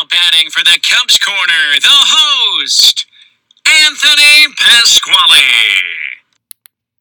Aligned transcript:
Now 0.00 0.06
batting 0.06 0.48
for 0.50 0.64
the 0.64 0.78
Cubs 0.82 1.18
corner, 1.18 1.74
the 1.78 1.88
host, 1.90 3.06
Anthony 3.66 4.54
Pasquale. 4.58 5.42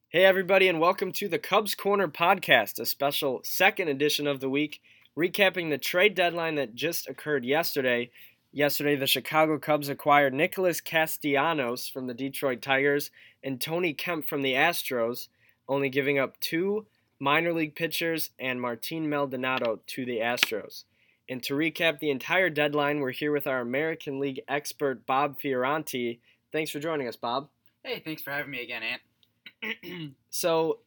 Hey, 0.09 0.25
everybody, 0.25 0.67
and 0.67 0.81
welcome 0.81 1.13
to 1.13 1.29
the 1.29 1.39
Cubs 1.39 1.75
Corner 1.75 2.09
podcast, 2.09 2.77
a 2.77 2.85
special 2.85 3.39
second 3.45 3.87
edition 3.87 4.27
of 4.27 4.41
the 4.41 4.49
week, 4.49 4.81
recapping 5.17 5.69
the 5.69 5.77
trade 5.77 6.13
deadline 6.13 6.55
that 6.55 6.75
just 6.75 7.07
occurred 7.07 7.45
yesterday. 7.45 8.09
Yesterday, 8.51 8.97
the 8.97 9.07
Chicago 9.07 9.57
Cubs 9.57 9.87
acquired 9.87 10.33
Nicholas 10.33 10.81
Castellanos 10.81 11.87
from 11.87 12.07
the 12.07 12.13
Detroit 12.13 12.61
Tigers 12.61 13.11
and 13.41 13.61
Tony 13.61 13.93
Kemp 13.93 14.27
from 14.27 14.41
the 14.41 14.55
Astros, 14.55 15.29
only 15.69 15.89
giving 15.89 16.19
up 16.19 16.37
two 16.41 16.85
minor 17.17 17.53
league 17.53 17.75
pitchers 17.75 18.31
and 18.37 18.59
Martin 18.59 19.09
Maldonado 19.09 19.79
to 19.87 20.03
the 20.03 20.17
Astros. 20.17 20.83
And 21.29 21.43
to 21.43 21.53
recap 21.53 21.99
the 21.99 22.09
entire 22.09 22.49
deadline, 22.49 23.01
we're 23.01 23.11
here 23.11 23.31
with 23.31 23.45
our 23.45 23.61
American 23.61 24.19
League 24.19 24.41
expert, 24.47 25.05
Bob 25.05 25.39
Fioranti. 25.39 26.19
Thanks 26.51 26.71
for 26.71 26.79
joining 26.79 27.07
us, 27.07 27.15
Bob. 27.15 27.49
Hey, 27.83 28.01
thanks 28.03 28.23
for 28.23 28.31
having 28.31 28.49
me 28.49 28.63
again, 28.63 28.81
Ant. 28.83 30.13
So, 30.31 30.79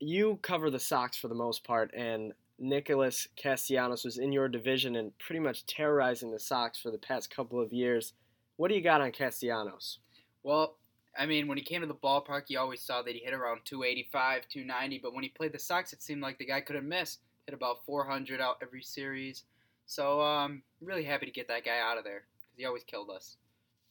you 0.00 0.38
cover 0.42 0.70
the 0.70 0.78
Sox 0.78 1.16
for 1.16 1.28
the 1.28 1.34
most 1.34 1.64
part, 1.64 1.92
and 1.94 2.32
Nicholas 2.58 3.28
Castellanos 3.36 4.04
was 4.04 4.18
in 4.18 4.32
your 4.32 4.48
division 4.48 4.96
and 4.96 5.16
pretty 5.18 5.40
much 5.40 5.66
terrorizing 5.66 6.30
the 6.30 6.38
Sox 6.38 6.78
for 6.80 6.90
the 6.90 6.98
past 6.98 7.34
couple 7.34 7.60
of 7.60 7.72
years. 7.72 8.14
What 8.56 8.68
do 8.68 8.74
you 8.74 8.80
got 8.80 9.00
on 9.00 9.12
Castellanos? 9.12 9.98
Well, 10.42 10.76
I 11.18 11.26
mean, 11.26 11.48
when 11.48 11.58
he 11.58 11.64
came 11.64 11.82
to 11.82 11.86
the 11.86 11.94
ballpark, 11.94 12.44
you 12.48 12.58
always 12.58 12.80
saw 12.80 13.02
that 13.02 13.14
he 13.14 13.20
hit 13.20 13.34
around 13.34 13.60
285, 13.64 14.48
290, 14.48 15.00
but 15.02 15.14
when 15.14 15.22
he 15.22 15.28
played 15.28 15.52
the 15.52 15.58
Sox, 15.58 15.92
it 15.92 16.02
seemed 16.02 16.22
like 16.22 16.38
the 16.38 16.46
guy 16.46 16.60
couldn't 16.60 16.88
miss. 16.88 17.18
Hit 17.46 17.54
about 17.54 17.84
400 17.84 18.40
out 18.40 18.56
every 18.62 18.82
series. 18.82 19.44
So, 19.92 20.22
um, 20.22 20.62
really 20.80 21.04
happy 21.04 21.26
to 21.26 21.32
get 21.32 21.48
that 21.48 21.66
guy 21.66 21.78
out 21.78 21.98
of 21.98 22.04
there 22.04 22.22
because 22.40 22.56
he 22.56 22.64
always 22.64 22.82
killed 22.82 23.10
us. 23.10 23.36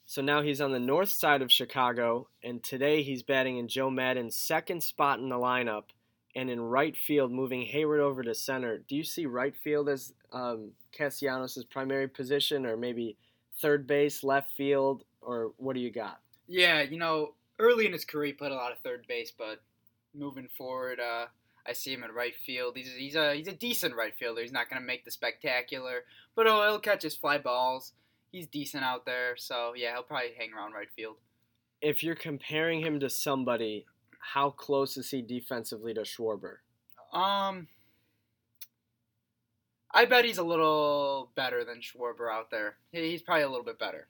So 0.03 0.23
now 0.23 0.41
he's 0.41 0.59
on 0.59 0.71
the 0.71 0.79
north 0.79 1.09
side 1.09 1.43
of 1.43 1.51
Chicago, 1.51 2.27
and 2.43 2.63
today 2.63 3.03
he's 3.03 3.21
batting 3.21 3.57
in 3.57 3.67
Joe 3.67 3.91
Maddon's 3.91 4.35
second 4.35 4.81
spot 4.81 5.19
in 5.19 5.29
the 5.29 5.35
lineup, 5.35 5.83
and 6.35 6.49
in 6.49 6.59
right 6.59 6.97
field, 6.97 7.31
moving 7.31 7.67
Heyward 7.71 7.99
over 7.99 8.23
to 8.23 8.33
center. 8.33 8.79
Do 8.79 8.95
you 8.95 9.03
see 9.03 9.27
right 9.27 9.55
field 9.55 9.89
as 9.89 10.11
um, 10.31 10.71
Castellanos' 10.91 11.63
primary 11.65 12.07
position, 12.07 12.65
or 12.65 12.75
maybe 12.75 13.15
third 13.61 13.85
base, 13.85 14.23
left 14.23 14.51
field, 14.53 15.03
or 15.21 15.51
what 15.57 15.75
do 15.75 15.81
you 15.81 15.91
got? 15.91 16.19
Yeah, 16.47 16.81
you 16.81 16.97
know, 16.97 17.35
early 17.59 17.85
in 17.85 17.93
his 17.93 18.05
career, 18.05 18.25
he 18.25 18.33
played 18.33 18.51
a 18.51 18.55
lot 18.55 18.71
of 18.71 18.79
third 18.79 19.05
base, 19.07 19.31
but 19.37 19.61
moving 20.15 20.49
forward, 20.57 20.99
uh, 20.99 21.27
I 21.67 21.73
see 21.73 21.93
him 21.93 22.03
in 22.03 22.11
right 22.11 22.35
field. 22.35 22.75
He's, 22.75 22.91
he's 22.93 23.15
a 23.15 23.35
he's 23.35 23.47
a 23.47 23.53
decent 23.53 23.95
right 23.95 24.13
fielder. 24.15 24.41
He's 24.41 24.51
not 24.51 24.69
gonna 24.69 24.85
make 24.85 25.05
the 25.05 25.11
spectacular, 25.11 26.03
but 26.35 26.45
he'll, 26.45 26.61
he'll 26.63 26.79
catch 26.79 27.03
his 27.03 27.15
fly 27.15 27.37
balls. 27.37 27.93
He's 28.31 28.47
decent 28.47 28.83
out 28.83 29.05
there, 29.05 29.35
so 29.37 29.73
yeah, 29.75 29.93
he'll 29.93 30.03
probably 30.03 30.31
hang 30.37 30.53
around 30.53 30.73
right 30.73 30.89
field. 30.95 31.17
If 31.81 32.03
you're 32.03 32.15
comparing 32.15 32.81
him 32.81 32.99
to 32.99 33.09
somebody, 33.09 33.85
how 34.19 34.51
close 34.51 34.97
is 34.97 35.09
he 35.09 35.21
defensively 35.21 35.93
to 35.93 36.01
Schwarber? 36.01 36.57
Um, 37.11 37.67
I 39.93 40.05
bet 40.05 40.25
he's 40.25 40.37
a 40.37 40.43
little 40.43 41.31
better 41.35 41.65
than 41.65 41.81
Schwarber 41.81 42.31
out 42.31 42.51
there. 42.51 42.77
He's 42.91 43.21
probably 43.21 43.43
a 43.43 43.49
little 43.49 43.65
bit 43.65 43.79
better. 43.79 44.07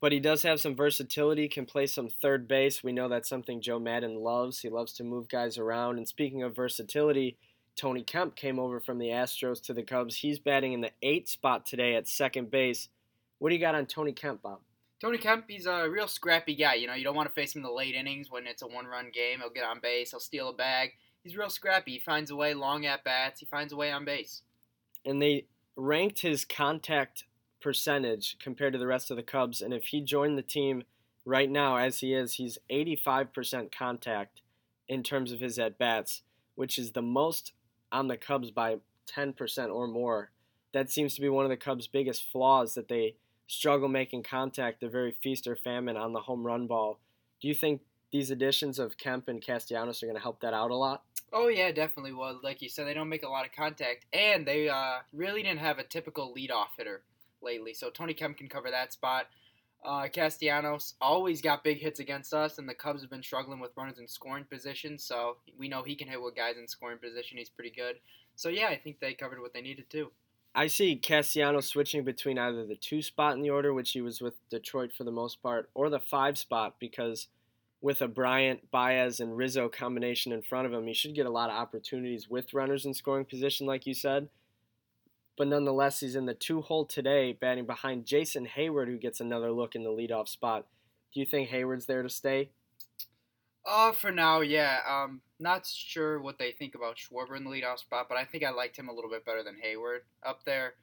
But 0.00 0.12
he 0.12 0.20
does 0.20 0.42
have 0.42 0.60
some 0.60 0.76
versatility, 0.76 1.48
can 1.48 1.64
play 1.64 1.86
some 1.86 2.08
third 2.08 2.46
base. 2.46 2.84
We 2.84 2.92
know 2.92 3.08
that's 3.08 3.28
something 3.28 3.62
Joe 3.62 3.78
Maddon 3.78 4.16
loves. 4.16 4.60
He 4.60 4.68
loves 4.68 4.92
to 4.94 5.04
move 5.04 5.28
guys 5.28 5.56
around. 5.56 5.96
And 5.96 6.06
speaking 6.06 6.42
of 6.42 6.54
versatility, 6.54 7.38
Tony 7.76 8.02
Kemp 8.02 8.36
came 8.36 8.58
over 8.58 8.78
from 8.78 8.98
the 8.98 9.08
Astros 9.08 9.62
to 9.64 9.72
the 9.72 9.82
Cubs. 9.82 10.16
He's 10.16 10.38
batting 10.38 10.74
in 10.74 10.82
the 10.82 10.92
eighth 11.02 11.28
spot 11.28 11.64
today 11.64 11.94
at 11.94 12.08
second 12.08 12.50
base. 12.50 12.88
What 13.38 13.50
do 13.50 13.54
you 13.54 13.60
got 13.60 13.74
on 13.74 13.86
Tony 13.86 14.12
Kemp, 14.12 14.42
Bob? 14.42 14.60
Tony 15.00 15.18
Kemp, 15.18 15.44
he's 15.48 15.66
a 15.66 15.88
real 15.88 16.08
scrappy 16.08 16.54
guy. 16.54 16.74
You 16.74 16.86
know, 16.86 16.94
you 16.94 17.04
don't 17.04 17.16
want 17.16 17.28
to 17.28 17.34
face 17.34 17.54
him 17.54 17.60
in 17.60 17.64
the 17.64 17.72
late 17.72 17.94
innings 17.94 18.30
when 18.30 18.46
it's 18.46 18.62
a 18.62 18.66
one-run 18.66 19.10
game. 19.12 19.40
He'll 19.40 19.50
get 19.50 19.64
on 19.64 19.80
base. 19.80 20.10
He'll 20.10 20.20
steal 20.20 20.48
a 20.48 20.54
bag. 20.54 20.92
He's 21.22 21.36
real 21.36 21.50
scrappy. 21.50 21.92
He 21.92 21.98
finds 21.98 22.30
a 22.30 22.36
way 22.36 22.54
long 22.54 22.86
at 22.86 23.04
bats. 23.04 23.40
He 23.40 23.46
finds 23.46 23.72
a 23.72 23.76
way 23.76 23.92
on 23.92 24.04
base. 24.04 24.42
And 25.04 25.20
they 25.20 25.46
ranked 25.74 26.20
his 26.20 26.44
contact 26.44 27.24
percentage 27.60 28.36
compared 28.38 28.72
to 28.72 28.78
the 28.78 28.86
rest 28.86 29.10
of 29.10 29.16
the 29.16 29.22
Cubs. 29.22 29.60
And 29.60 29.72
if 29.72 29.86
he 29.86 30.00
joined 30.00 30.38
the 30.38 30.42
team 30.42 30.84
right 31.24 31.50
now, 31.50 31.76
as 31.76 32.00
he 32.00 32.14
is, 32.14 32.34
he's 32.34 32.58
85% 32.70 33.72
contact 33.76 34.40
in 34.88 35.02
terms 35.02 35.32
of 35.32 35.40
his 35.40 35.58
at 35.58 35.78
bats, 35.78 36.22
which 36.54 36.78
is 36.78 36.92
the 36.92 37.02
most 37.02 37.52
on 37.90 38.08
the 38.08 38.16
Cubs 38.16 38.50
by 38.50 38.76
10% 39.14 39.74
or 39.74 39.86
more. 39.86 40.30
That 40.72 40.90
seems 40.90 41.14
to 41.14 41.20
be 41.20 41.28
one 41.28 41.44
of 41.44 41.50
the 41.50 41.56
Cubs' 41.56 41.86
biggest 41.86 42.30
flaws 42.30 42.74
that 42.74 42.88
they 42.88 43.16
struggle 43.46 43.88
making 43.88 44.22
contact. 44.22 44.80
They're 44.80 44.90
very 44.90 45.12
feast 45.12 45.46
or 45.46 45.56
famine 45.56 45.96
on 45.96 46.12
the 46.12 46.20
home 46.20 46.44
run 46.44 46.66
ball. 46.66 46.98
Do 47.40 47.48
you 47.48 47.54
think 47.54 47.82
these 48.12 48.30
additions 48.30 48.78
of 48.78 48.98
Kemp 48.98 49.28
and 49.28 49.42
Castellanos 49.42 50.02
are 50.02 50.06
going 50.06 50.16
to 50.16 50.22
help 50.22 50.40
that 50.40 50.54
out 50.54 50.70
a 50.70 50.76
lot? 50.76 51.02
Oh 51.32 51.48
yeah, 51.48 51.72
definitely. 51.72 52.12
Well, 52.12 52.40
like 52.42 52.62
you 52.62 52.68
said, 52.68 52.86
they 52.86 52.94
don't 52.94 53.08
make 53.08 53.24
a 53.24 53.28
lot 53.28 53.44
of 53.44 53.52
contact, 53.52 54.06
and 54.12 54.46
they 54.46 54.68
uh, 54.68 54.98
really 55.12 55.42
didn't 55.42 55.58
have 55.58 55.78
a 55.78 55.84
typical 55.84 56.32
leadoff 56.34 56.68
hitter 56.78 57.02
lately. 57.42 57.74
So 57.74 57.90
Tony 57.90 58.14
Kemp 58.14 58.36
can 58.38 58.48
cover 58.48 58.70
that 58.70 58.92
spot. 58.92 59.26
Uh, 59.84 60.08
Castellanos 60.08 60.94
always 61.00 61.40
got 61.40 61.62
big 61.62 61.78
hits 61.78 62.00
against 62.00 62.34
us, 62.34 62.58
and 62.58 62.68
the 62.68 62.74
Cubs 62.74 63.02
have 63.02 63.10
been 63.10 63.22
struggling 63.22 63.60
with 63.60 63.76
runners 63.76 63.98
in 63.98 64.08
scoring 64.08 64.44
position. 64.44 64.98
So 64.98 65.36
we 65.56 65.68
know 65.68 65.82
he 65.82 65.94
can 65.94 66.08
hit 66.08 66.20
with 66.20 66.34
guys 66.34 66.56
in 66.58 66.66
scoring 66.66 66.98
position. 66.98 67.38
He's 67.38 67.50
pretty 67.50 67.70
good. 67.70 67.96
So 68.34 68.48
yeah, 68.48 68.66
I 68.66 68.76
think 68.76 68.98
they 69.00 69.14
covered 69.14 69.40
what 69.40 69.54
they 69.54 69.60
needed 69.60 69.88
to. 69.90 70.10
I 70.54 70.68
see 70.68 70.96
Castellanos 70.96 71.66
switching 71.66 72.02
between 72.02 72.38
either 72.38 72.64
the 72.64 72.76
two 72.76 73.02
spot 73.02 73.34
in 73.34 73.42
the 73.42 73.50
order, 73.50 73.74
which 73.74 73.90
he 73.92 74.00
was 74.00 74.22
with 74.22 74.34
Detroit 74.48 74.90
for 74.96 75.04
the 75.04 75.12
most 75.12 75.42
part, 75.42 75.68
or 75.74 75.90
the 75.90 76.00
five 76.00 76.38
spot 76.38 76.76
because 76.80 77.28
with 77.82 78.00
a 78.00 78.08
Bryant, 78.08 78.70
Baez, 78.70 79.20
and 79.20 79.36
Rizzo 79.36 79.68
combination 79.68 80.32
in 80.32 80.40
front 80.40 80.66
of 80.66 80.72
him, 80.72 80.86
he 80.86 80.94
should 80.94 81.14
get 81.14 81.26
a 81.26 81.30
lot 81.30 81.50
of 81.50 81.56
opportunities 81.56 82.28
with 82.28 82.54
runners 82.54 82.86
in 82.86 82.94
scoring 82.94 83.26
position, 83.26 83.66
like 83.66 83.86
you 83.86 83.94
said. 83.94 84.28
But 85.36 85.48
nonetheless, 85.48 86.00
he's 86.00 86.16
in 86.16 86.26
the 86.26 86.34
two 86.34 86.62
hole 86.62 86.86
today, 86.86 87.32
batting 87.32 87.66
behind 87.66 88.06
Jason 88.06 88.48
Heyward, 88.56 88.86
who 88.86 88.96
gets 88.96 89.20
another 89.20 89.52
look 89.52 89.74
in 89.74 89.84
the 89.84 89.90
leadoff 89.90 90.28
spot. 90.28 90.66
Do 91.12 91.20
you 91.20 91.26
think 91.26 91.50
Heyward's 91.50 91.86
there 91.86 92.02
to 92.02 92.08
stay? 92.08 92.50
Uh, 93.66 93.92
for 93.92 94.12
now, 94.12 94.40
yeah. 94.40 94.78
Um, 94.88 95.20
not 95.40 95.66
sure 95.66 96.20
what 96.20 96.38
they 96.38 96.52
think 96.52 96.74
about 96.74 96.96
Schwarber 96.96 97.36
in 97.36 97.44
the 97.44 97.50
leadoff 97.50 97.78
spot, 97.78 98.06
but 98.08 98.16
I 98.16 98.24
think 98.24 98.44
I 98.44 98.50
liked 98.50 98.76
him 98.76 98.88
a 98.88 98.92
little 98.92 99.10
bit 99.10 99.24
better 99.24 99.42
than 99.42 99.56
Heyward 99.56 100.00
up 100.24 100.44
there. 100.44 100.74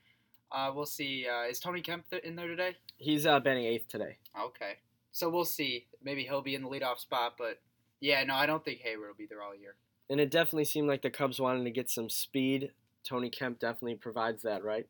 Uh, 0.51 0.71
we'll 0.75 0.85
see. 0.85 1.25
Uh, 1.27 1.49
is 1.49 1.59
Tony 1.59 1.81
Kemp 1.81 2.09
th- 2.09 2.23
in 2.23 2.35
there 2.35 2.47
today? 2.47 2.75
He's 2.97 3.25
uh, 3.25 3.39
batting 3.39 3.65
eighth 3.65 3.87
today. 3.87 4.17
Okay. 4.39 4.73
So 5.11 5.29
we'll 5.29 5.45
see. 5.45 5.87
Maybe 6.03 6.23
he'll 6.23 6.41
be 6.41 6.55
in 6.55 6.61
the 6.61 6.69
leadoff 6.69 6.99
spot, 6.99 7.35
but 7.37 7.59
yeah, 7.99 8.23
no, 8.23 8.35
I 8.35 8.45
don't 8.45 8.63
think 8.63 8.81
Heyward 8.81 9.07
will 9.07 9.15
be 9.17 9.27
there 9.27 9.41
all 9.41 9.55
year. 9.55 9.75
And 10.09 10.19
it 10.19 10.29
definitely 10.29 10.65
seemed 10.65 10.87
like 10.87 11.01
the 11.01 11.09
Cubs 11.09 11.39
wanted 11.39 11.63
to 11.63 11.71
get 11.71 11.89
some 11.89 12.09
speed. 12.09 12.71
Tony 13.03 13.29
Kemp 13.29 13.59
definitely 13.59 13.95
provides 13.95 14.43
that, 14.43 14.63
right? 14.63 14.87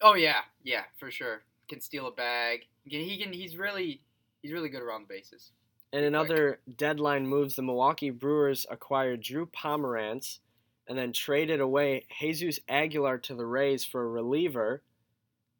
Oh 0.00 0.14
yeah, 0.14 0.40
yeah, 0.62 0.84
for 0.98 1.10
sure. 1.10 1.42
Can 1.68 1.80
steal 1.80 2.06
a 2.06 2.12
bag. 2.12 2.66
He 2.84 3.18
can. 3.18 3.32
He's 3.32 3.56
really 3.56 4.00
he's 4.42 4.52
really 4.52 4.68
good 4.68 4.82
around 4.82 5.02
the 5.02 5.14
bases. 5.14 5.52
And 5.92 6.04
in 6.04 6.14
other 6.14 6.60
deadline 6.76 7.26
moves, 7.26 7.56
the 7.56 7.62
Milwaukee 7.62 8.10
Brewers 8.10 8.66
acquired 8.70 9.22
Drew 9.22 9.46
Pomeranz 9.46 10.38
and 10.86 10.98
then 10.98 11.12
traded 11.12 11.60
away 11.60 12.06
Jesus 12.20 12.60
Aguilar 12.68 13.18
to 13.18 13.34
the 13.34 13.46
Rays 13.46 13.84
for 13.84 14.02
a 14.02 14.08
reliever. 14.08 14.82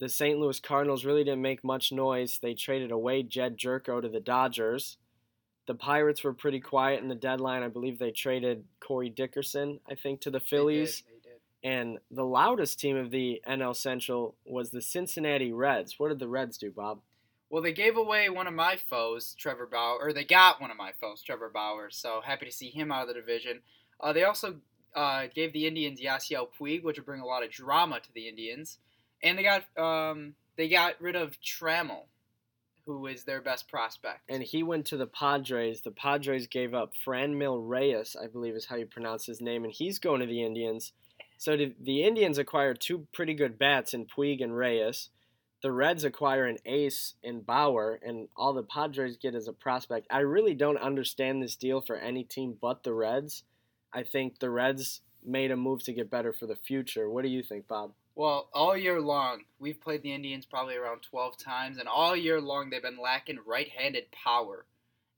The 0.00 0.08
St. 0.08 0.38
Louis 0.38 0.60
Cardinals 0.60 1.04
really 1.04 1.24
didn't 1.24 1.42
make 1.42 1.64
much 1.64 1.92
noise. 1.92 2.38
They 2.40 2.54
traded 2.54 2.90
away 2.90 3.22
Jedd 3.22 3.58
Gyorko 3.58 4.02
to 4.02 4.08
the 4.08 4.20
Dodgers. 4.20 4.98
The 5.66 5.74
Pirates 5.74 6.24
were 6.24 6.32
pretty 6.32 6.60
quiet 6.60 7.02
in 7.02 7.08
the 7.08 7.14
deadline. 7.14 7.62
I 7.62 7.68
believe 7.68 7.98
they 7.98 8.10
traded 8.10 8.64
Corey 8.80 9.10
Dickerson, 9.10 9.80
I 9.90 9.96
think, 9.96 10.22
to 10.22 10.30
the 10.30 10.40
Phillies. 10.40 11.02
They 11.02 11.12
did, 11.12 11.17
they. 11.17 11.17
And 11.64 11.98
the 12.10 12.24
loudest 12.24 12.78
team 12.78 12.96
of 12.96 13.10
the 13.10 13.42
NL 13.48 13.74
Central 13.74 14.36
was 14.44 14.70
the 14.70 14.80
Cincinnati 14.80 15.52
Reds. 15.52 15.98
What 15.98 16.08
did 16.08 16.20
the 16.20 16.28
Reds 16.28 16.56
do, 16.56 16.70
Bob? 16.70 17.00
Well, 17.50 17.62
they 17.62 17.72
gave 17.72 17.96
away 17.96 18.28
one 18.28 18.46
of 18.46 18.54
my 18.54 18.76
foes, 18.76 19.34
Trevor 19.38 19.66
Bauer, 19.66 19.98
or 20.00 20.12
they 20.12 20.24
got 20.24 20.60
one 20.60 20.70
of 20.70 20.76
my 20.76 20.92
foes, 21.00 21.22
Trevor 21.22 21.50
Bauer. 21.52 21.88
So 21.90 22.20
happy 22.22 22.46
to 22.46 22.52
see 22.52 22.68
him 22.68 22.92
out 22.92 23.02
of 23.02 23.08
the 23.08 23.14
division. 23.14 23.60
Uh, 24.00 24.12
they 24.12 24.24
also 24.24 24.56
uh, 24.94 25.26
gave 25.34 25.52
the 25.52 25.66
Indians 25.66 26.00
Yasiel 26.00 26.48
Puig, 26.58 26.82
which 26.82 26.96
would 26.96 27.06
bring 27.06 27.20
a 27.20 27.26
lot 27.26 27.42
of 27.44 27.50
drama 27.50 28.00
to 28.00 28.12
the 28.12 28.28
Indians, 28.28 28.78
and 29.22 29.38
they 29.38 29.42
got 29.42 29.64
um, 29.78 30.34
they 30.56 30.68
got 30.68 31.00
rid 31.00 31.16
of 31.16 31.40
Trammell, 31.40 32.06
who 32.84 33.06
is 33.06 33.24
their 33.24 33.40
best 33.40 33.68
prospect. 33.68 34.20
and 34.28 34.42
he 34.42 34.62
went 34.62 34.86
to 34.86 34.96
the 34.96 35.06
Padres. 35.06 35.80
The 35.80 35.90
Padres 35.90 36.46
gave 36.46 36.74
up 36.74 36.92
Franmil 37.06 37.66
Reyes, 37.66 38.16
I 38.20 38.26
believe 38.26 38.54
is 38.54 38.66
how 38.66 38.76
you 38.76 38.86
pronounce 38.86 39.26
his 39.26 39.40
name, 39.40 39.64
and 39.64 39.72
he's 39.72 39.98
going 39.98 40.20
to 40.20 40.26
the 40.26 40.44
Indians. 40.44 40.92
So 41.38 41.56
the 41.56 42.02
Indians 42.02 42.36
acquire 42.36 42.74
two 42.74 43.06
pretty 43.12 43.32
good 43.32 43.58
bats 43.58 43.94
in 43.94 44.06
Puig 44.06 44.42
and 44.42 44.56
Reyes. 44.56 45.08
The 45.62 45.72
Reds 45.72 46.04
acquire 46.04 46.46
an 46.46 46.58
ace 46.66 47.14
in 47.22 47.40
Bauer, 47.42 47.98
and 48.04 48.28
all 48.36 48.52
the 48.52 48.62
Padres 48.64 49.16
get 49.16 49.36
is 49.36 49.48
a 49.48 49.52
prospect. 49.52 50.08
I 50.10 50.20
really 50.20 50.54
don't 50.54 50.78
understand 50.78 51.40
this 51.40 51.56
deal 51.56 51.80
for 51.80 51.96
any 51.96 52.24
team 52.24 52.58
but 52.60 52.82
the 52.82 52.92
Reds. 52.92 53.44
I 53.92 54.02
think 54.02 54.40
the 54.40 54.50
Reds 54.50 55.00
made 55.24 55.52
a 55.52 55.56
move 55.56 55.84
to 55.84 55.92
get 55.92 56.10
better 56.10 56.32
for 56.32 56.46
the 56.46 56.56
future. 56.56 57.08
What 57.08 57.22
do 57.22 57.28
you 57.28 57.42
think, 57.42 57.68
Bob? 57.68 57.92
Well, 58.16 58.48
all 58.52 58.76
year 58.76 59.00
long, 59.00 59.42
we've 59.60 59.80
played 59.80 60.02
the 60.02 60.12
Indians 60.12 60.44
probably 60.44 60.74
around 60.74 61.02
12 61.02 61.38
times, 61.38 61.78
and 61.78 61.88
all 61.88 62.16
year 62.16 62.40
long 62.40 62.70
they've 62.70 62.82
been 62.82 63.00
lacking 63.00 63.38
right 63.46 63.68
handed 63.68 64.10
power. 64.10 64.66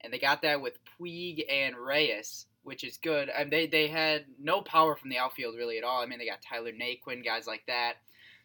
And 0.02 0.12
they 0.12 0.18
got 0.18 0.42
that 0.42 0.60
with 0.60 0.78
Puig 1.00 1.44
and 1.50 1.76
Reyes, 1.76 2.46
which 2.62 2.84
is 2.84 2.96
good. 2.96 3.28
And 3.28 3.50
they, 3.50 3.66
they 3.66 3.88
had 3.88 4.26
no 4.38 4.60
power 4.60 4.96
from 4.96 5.10
the 5.10 5.18
outfield 5.18 5.56
really 5.56 5.78
at 5.78 5.84
all. 5.84 6.02
I 6.02 6.06
mean, 6.06 6.18
they 6.18 6.26
got 6.26 6.42
Tyler 6.42 6.72
Naquin, 6.72 7.24
guys 7.24 7.46
like 7.46 7.64
that. 7.66 7.94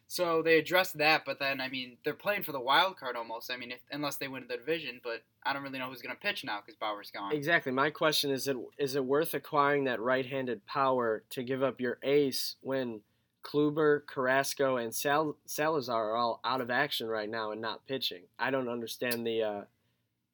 So 0.08 0.40
they 0.40 0.58
addressed 0.58 0.98
that, 0.98 1.24
but 1.26 1.40
then, 1.40 1.60
I 1.60 1.68
mean, 1.68 1.96
they're 2.04 2.14
playing 2.14 2.44
for 2.44 2.52
the 2.52 2.60
wild 2.60 2.96
card 2.96 3.16
almost. 3.16 3.50
I 3.50 3.56
mean, 3.56 3.72
if, 3.72 3.80
unless 3.90 4.16
they 4.16 4.28
win 4.28 4.44
the 4.48 4.56
division, 4.56 5.00
but 5.02 5.24
I 5.44 5.52
don't 5.52 5.64
really 5.64 5.80
know 5.80 5.88
who's 5.88 6.00
going 6.00 6.14
to 6.14 6.20
pitch 6.20 6.44
now 6.44 6.60
because 6.64 6.76
Bauer's 6.76 7.10
gone. 7.10 7.32
Exactly. 7.32 7.72
My 7.72 7.90
question 7.90 8.30
is: 8.30 8.46
it 8.46 8.56
is 8.78 8.94
it 8.94 9.04
worth 9.04 9.34
acquiring 9.34 9.84
that 9.84 10.00
right-handed 10.00 10.64
power 10.64 11.24
to 11.30 11.42
give 11.42 11.64
up 11.64 11.80
your 11.80 11.98
ace 12.04 12.54
when 12.60 13.00
Kluber, 13.42 14.06
Carrasco, 14.06 14.76
and 14.76 14.94
Sal- 14.94 15.38
Salazar 15.44 16.10
are 16.10 16.16
all 16.16 16.40
out 16.44 16.60
of 16.60 16.70
action 16.70 17.08
right 17.08 17.28
now 17.28 17.50
and 17.50 17.60
not 17.60 17.86
pitching? 17.88 18.22
I 18.38 18.52
don't 18.52 18.68
understand 18.68 19.26
the 19.26 19.42
uh, 19.42 19.62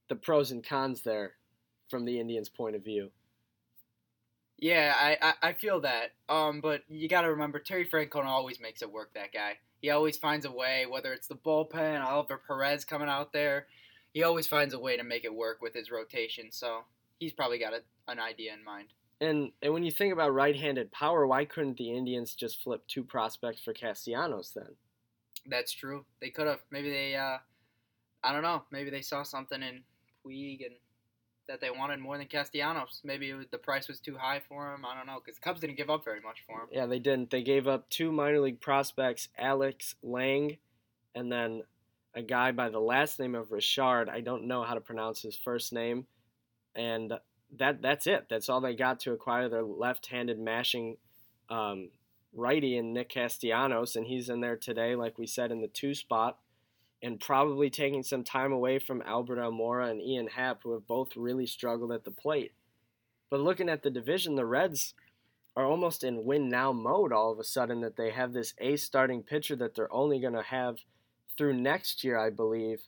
the 0.08 0.16
pros 0.16 0.50
and 0.50 0.62
cons 0.62 1.00
there 1.00 1.32
from 1.88 2.04
the 2.04 2.20
Indians' 2.20 2.50
point 2.50 2.76
of 2.76 2.84
view. 2.84 3.10
Yeah, 4.62 4.94
I, 4.96 5.18
I, 5.20 5.48
I 5.48 5.52
feel 5.54 5.80
that. 5.80 6.12
Um, 6.28 6.60
but 6.60 6.82
you 6.88 7.08
got 7.08 7.22
to 7.22 7.30
remember, 7.30 7.58
Terry 7.58 7.84
Francona 7.84 8.26
always 8.26 8.60
makes 8.60 8.80
it 8.80 8.92
work. 8.92 9.12
That 9.14 9.32
guy, 9.32 9.58
he 9.80 9.90
always 9.90 10.16
finds 10.16 10.46
a 10.46 10.52
way. 10.52 10.86
Whether 10.88 11.12
it's 11.12 11.26
the 11.26 11.34
bullpen, 11.34 12.00
Oliver 12.00 12.40
Perez 12.46 12.84
coming 12.84 13.08
out 13.08 13.32
there, 13.32 13.66
he 14.14 14.22
always 14.22 14.46
finds 14.46 14.72
a 14.72 14.78
way 14.78 14.96
to 14.96 15.02
make 15.02 15.24
it 15.24 15.34
work 15.34 15.60
with 15.60 15.74
his 15.74 15.90
rotation. 15.90 16.52
So 16.52 16.82
he's 17.18 17.32
probably 17.32 17.58
got 17.58 17.72
a, 17.72 17.80
an 18.06 18.20
idea 18.20 18.54
in 18.54 18.62
mind. 18.62 18.90
And 19.20 19.50
and 19.62 19.72
when 19.72 19.82
you 19.82 19.90
think 19.90 20.12
about 20.12 20.32
right-handed 20.32 20.92
power, 20.92 21.26
why 21.26 21.44
couldn't 21.44 21.76
the 21.76 21.90
Indians 21.90 22.36
just 22.36 22.62
flip 22.62 22.86
two 22.86 23.02
prospects 23.02 23.62
for 23.64 23.72
Castellanos 23.72 24.52
then? 24.54 24.76
That's 25.44 25.72
true. 25.72 26.04
They 26.20 26.30
could 26.30 26.46
have. 26.46 26.60
Maybe 26.70 26.88
they. 26.88 27.16
Uh, 27.16 27.38
I 28.22 28.32
don't 28.32 28.42
know. 28.42 28.62
Maybe 28.70 28.90
they 28.90 29.02
saw 29.02 29.24
something 29.24 29.60
in 29.60 29.82
Puig 30.24 30.64
and 30.64 30.76
that 31.48 31.60
they 31.60 31.70
wanted 31.70 32.00
more 32.00 32.16
than 32.18 32.26
Castellanos. 32.26 33.00
Maybe 33.04 33.32
was, 33.32 33.46
the 33.50 33.58
price 33.58 33.88
was 33.88 34.00
too 34.00 34.16
high 34.16 34.40
for 34.48 34.72
him. 34.72 34.84
I 34.84 34.96
don't 34.96 35.06
know 35.06 35.20
because 35.24 35.38
Cubs 35.38 35.60
didn't 35.60 35.76
give 35.76 35.90
up 35.90 36.04
very 36.04 36.20
much 36.20 36.44
for 36.46 36.60
him. 36.62 36.68
Yeah, 36.70 36.86
they 36.86 36.98
didn't. 36.98 37.30
They 37.30 37.42
gave 37.42 37.66
up 37.66 37.88
two 37.90 38.12
minor 38.12 38.40
league 38.40 38.60
prospects, 38.60 39.28
Alex 39.38 39.94
Lang, 40.02 40.58
and 41.14 41.30
then 41.30 41.62
a 42.14 42.22
guy 42.22 42.52
by 42.52 42.68
the 42.68 42.80
last 42.80 43.18
name 43.18 43.34
of 43.34 43.52
Richard. 43.52 44.08
I 44.08 44.20
don't 44.20 44.46
know 44.46 44.62
how 44.62 44.74
to 44.74 44.80
pronounce 44.80 45.22
his 45.22 45.36
first 45.36 45.72
name, 45.72 46.06
and 46.74 47.14
that 47.58 47.82
that's 47.82 48.06
it. 48.06 48.26
That's 48.28 48.48
all 48.48 48.60
they 48.60 48.74
got 48.74 49.00
to 49.00 49.12
acquire 49.12 49.48
their 49.48 49.64
left-handed 49.64 50.38
mashing 50.38 50.96
um, 51.50 51.90
righty 52.32 52.76
in 52.76 52.92
Nick 52.92 53.10
Castellanos, 53.10 53.96
and 53.96 54.06
he's 54.06 54.28
in 54.28 54.40
there 54.40 54.56
today, 54.56 54.94
like 54.94 55.18
we 55.18 55.26
said, 55.26 55.50
in 55.50 55.60
the 55.60 55.68
two 55.68 55.94
spot 55.94 56.38
and 57.02 57.18
probably 57.18 57.68
taking 57.68 58.02
some 58.02 58.22
time 58.22 58.52
away 58.52 58.78
from 58.78 59.02
Albert 59.04 59.38
Almora 59.38 59.90
and 59.90 60.00
Ian 60.00 60.28
Happ, 60.28 60.62
who 60.62 60.72
have 60.72 60.86
both 60.86 61.16
really 61.16 61.46
struggled 61.46 61.90
at 61.90 62.04
the 62.04 62.10
plate. 62.10 62.52
But 63.28 63.40
looking 63.40 63.68
at 63.68 63.82
the 63.82 63.90
division, 63.90 64.36
the 64.36 64.46
Reds 64.46 64.94
are 65.56 65.64
almost 65.64 66.04
in 66.04 66.24
win 66.24 66.48
now 66.48 66.72
mode 66.72 67.12
all 67.12 67.32
of 67.32 67.38
a 67.38 67.44
sudden 67.44 67.80
that 67.80 67.96
they 67.96 68.10
have 68.10 68.32
this 68.32 68.54
ace 68.58 68.82
starting 68.82 69.22
pitcher 69.22 69.56
that 69.56 69.74
they're 69.74 69.92
only 69.92 70.20
going 70.20 70.32
to 70.34 70.42
have 70.42 70.78
through 71.36 71.54
next 71.54 72.04
year, 72.04 72.18
I 72.18 72.30
believe. 72.30 72.80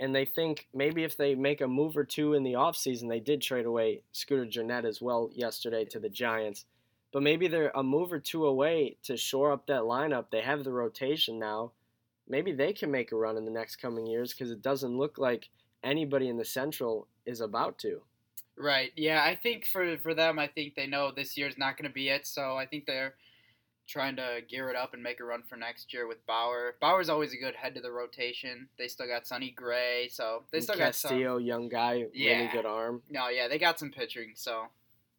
And 0.00 0.14
they 0.14 0.24
think 0.24 0.66
maybe 0.74 1.04
if 1.04 1.16
they 1.16 1.34
make 1.34 1.60
a 1.60 1.68
move 1.68 1.96
or 1.96 2.04
two 2.04 2.34
in 2.34 2.42
the 2.42 2.54
offseason, 2.54 3.08
they 3.08 3.20
did 3.20 3.40
trade 3.40 3.66
away 3.66 4.02
Scooter 4.12 4.46
Gennett 4.46 4.84
as 4.84 5.00
well 5.00 5.30
yesterday 5.32 5.84
to 5.86 6.00
the 6.00 6.08
Giants. 6.08 6.64
But 7.12 7.22
maybe 7.22 7.46
they're 7.46 7.70
a 7.74 7.82
move 7.82 8.12
or 8.12 8.18
two 8.18 8.44
away 8.46 8.96
to 9.04 9.16
shore 9.16 9.52
up 9.52 9.66
that 9.66 9.82
lineup. 9.82 10.26
They 10.30 10.40
have 10.40 10.64
the 10.64 10.72
rotation 10.72 11.38
now 11.38 11.72
maybe 12.28 12.52
they 12.52 12.72
can 12.72 12.90
make 12.90 13.12
a 13.12 13.16
run 13.16 13.36
in 13.36 13.44
the 13.44 13.50
next 13.50 13.76
coming 13.76 14.06
years 14.06 14.32
because 14.32 14.50
it 14.50 14.62
doesn't 14.62 14.96
look 14.96 15.18
like 15.18 15.48
anybody 15.82 16.28
in 16.28 16.36
the 16.36 16.44
Central 16.44 17.08
is 17.26 17.40
about 17.40 17.78
to. 17.78 18.02
Right. 18.56 18.92
Yeah, 18.96 19.22
I 19.24 19.34
think 19.34 19.64
for 19.66 19.96
for 19.98 20.14
them, 20.14 20.38
I 20.38 20.46
think 20.46 20.74
they 20.74 20.86
know 20.86 21.10
this 21.10 21.36
year's 21.36 21.58
not 21.58 21.76
going 21.76 21.88
to 21.88 21.94
be 21.94 22.08
it. 22.08 22.26
So 22.26 22.56
I 22.56 22.66
think 22.66 22.86
they're 22.86 23.14
trying 23.86 24.16
to 24.16 24.38
gear 24.48 24.70
it 24.70 24.76
up 24.76 24.94
and 24.94 25.02
make 25.02 25.20
a 25.20 25.24
run 25.24 25.42
for 25.42 25.56
next 25.56 25.92
year 25.92 26.06
with 26.06 26.24
Bauer. 26.24 26.76
Bauer's 26.80 27.10
always 27.10 27.34
a 27.34 27.36
good 27.36 27.54
head 27.54 27.74
to 27.74 27.80
the 27.82 27.90
rotation. 27.90 28.68
They 28.78 28.88
still 28.88 29.06
got 29.06 29.26
Sonny 29.26 29.50
Gray, 29.50 30.08
so 30.10 30.44
they 30.50 30.58
And 30.58 30.64
still 30.64 30.76
Castillo, 30.76 31.34
got 31.34 31.38
some. 31.40 31.46
young 31.46 31.68
guy, 31.68 31.92
really 31.94 32.10
Yeah. 32.14 32.52
good 32.52 32.64
arm. 32.64 33.02
No, 33.10 33.28
yeah, 33.28 33.46
they 33.48 33.58
got 33.58 33.78
some 33.78 33.90
pitching. 33.90 34.32
So, 34.36 34.68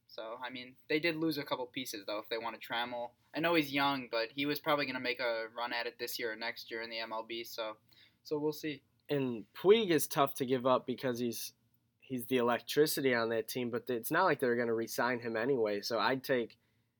so 0.08 0.40
I 0.44 0.50
mean, 0.50 0.76
they 0.90 1.00
did 1.00 1.16
lose 1.18 1.38
a 1.38 1.44
couple 1.44 1.66
pieces 1.68 2.06
though. 2.08 2.20
If 2.20 2.30
they 2.30 2.38
want 2.40 2.60
to 2.60 2.68
Trammell, 2.68 3.12
I 3.36 3.40
know 3.40 3.56
he's 3.56 3.72
young, 3.72 4.08
but 4.10 4.30
he 4.34 4.46
was 4.46 4.60
probably 4.60 4.86
going 4.86 4.96
to 4.96 5.02
make 5.02 5.20
a 5.20 5.46
run 5.56 5.74
at 5.74 5.88
it 5.88 5.96
this 6.00 6.18
year 6.18 6.32
or 6.32 6.36
next 6.36 6.72
year 6.72 6.82
in 6.82 6.90
the 6.90 6.98
MLB. 6.98 7.46
So, 7.46 7.76
so 8.24 8.38
we'll 8.40 8.54
see. 8.54 8.82
And 9.10 9.44
Puig 9.62 9.90
is 9.90 10.08
tough 10.08 10.36
to 10.36 10.46
give 10.46 10.66
up 10.66 10.88
because 10.88 11.20
he's 11.20 11.54
he's 12.00 12.26
the 12.26 12.38
electricity 12.38 13.14
on 13.14 13.30
that 13.30 13.48
team, 13.48 13.70
but 13.70 13.84
it's 13.90 14.12
not 14.12 14.24
like 14.26 14.40
they're 14.40 14.56
going 14.56 14.68
to 14.68 14.74
re-sign 14.74 15.20
him 15.20 15.36
anyway. 15.36 15.82
So 15.82 16.00
I'd 16.00 16.24
take 16.24 16.58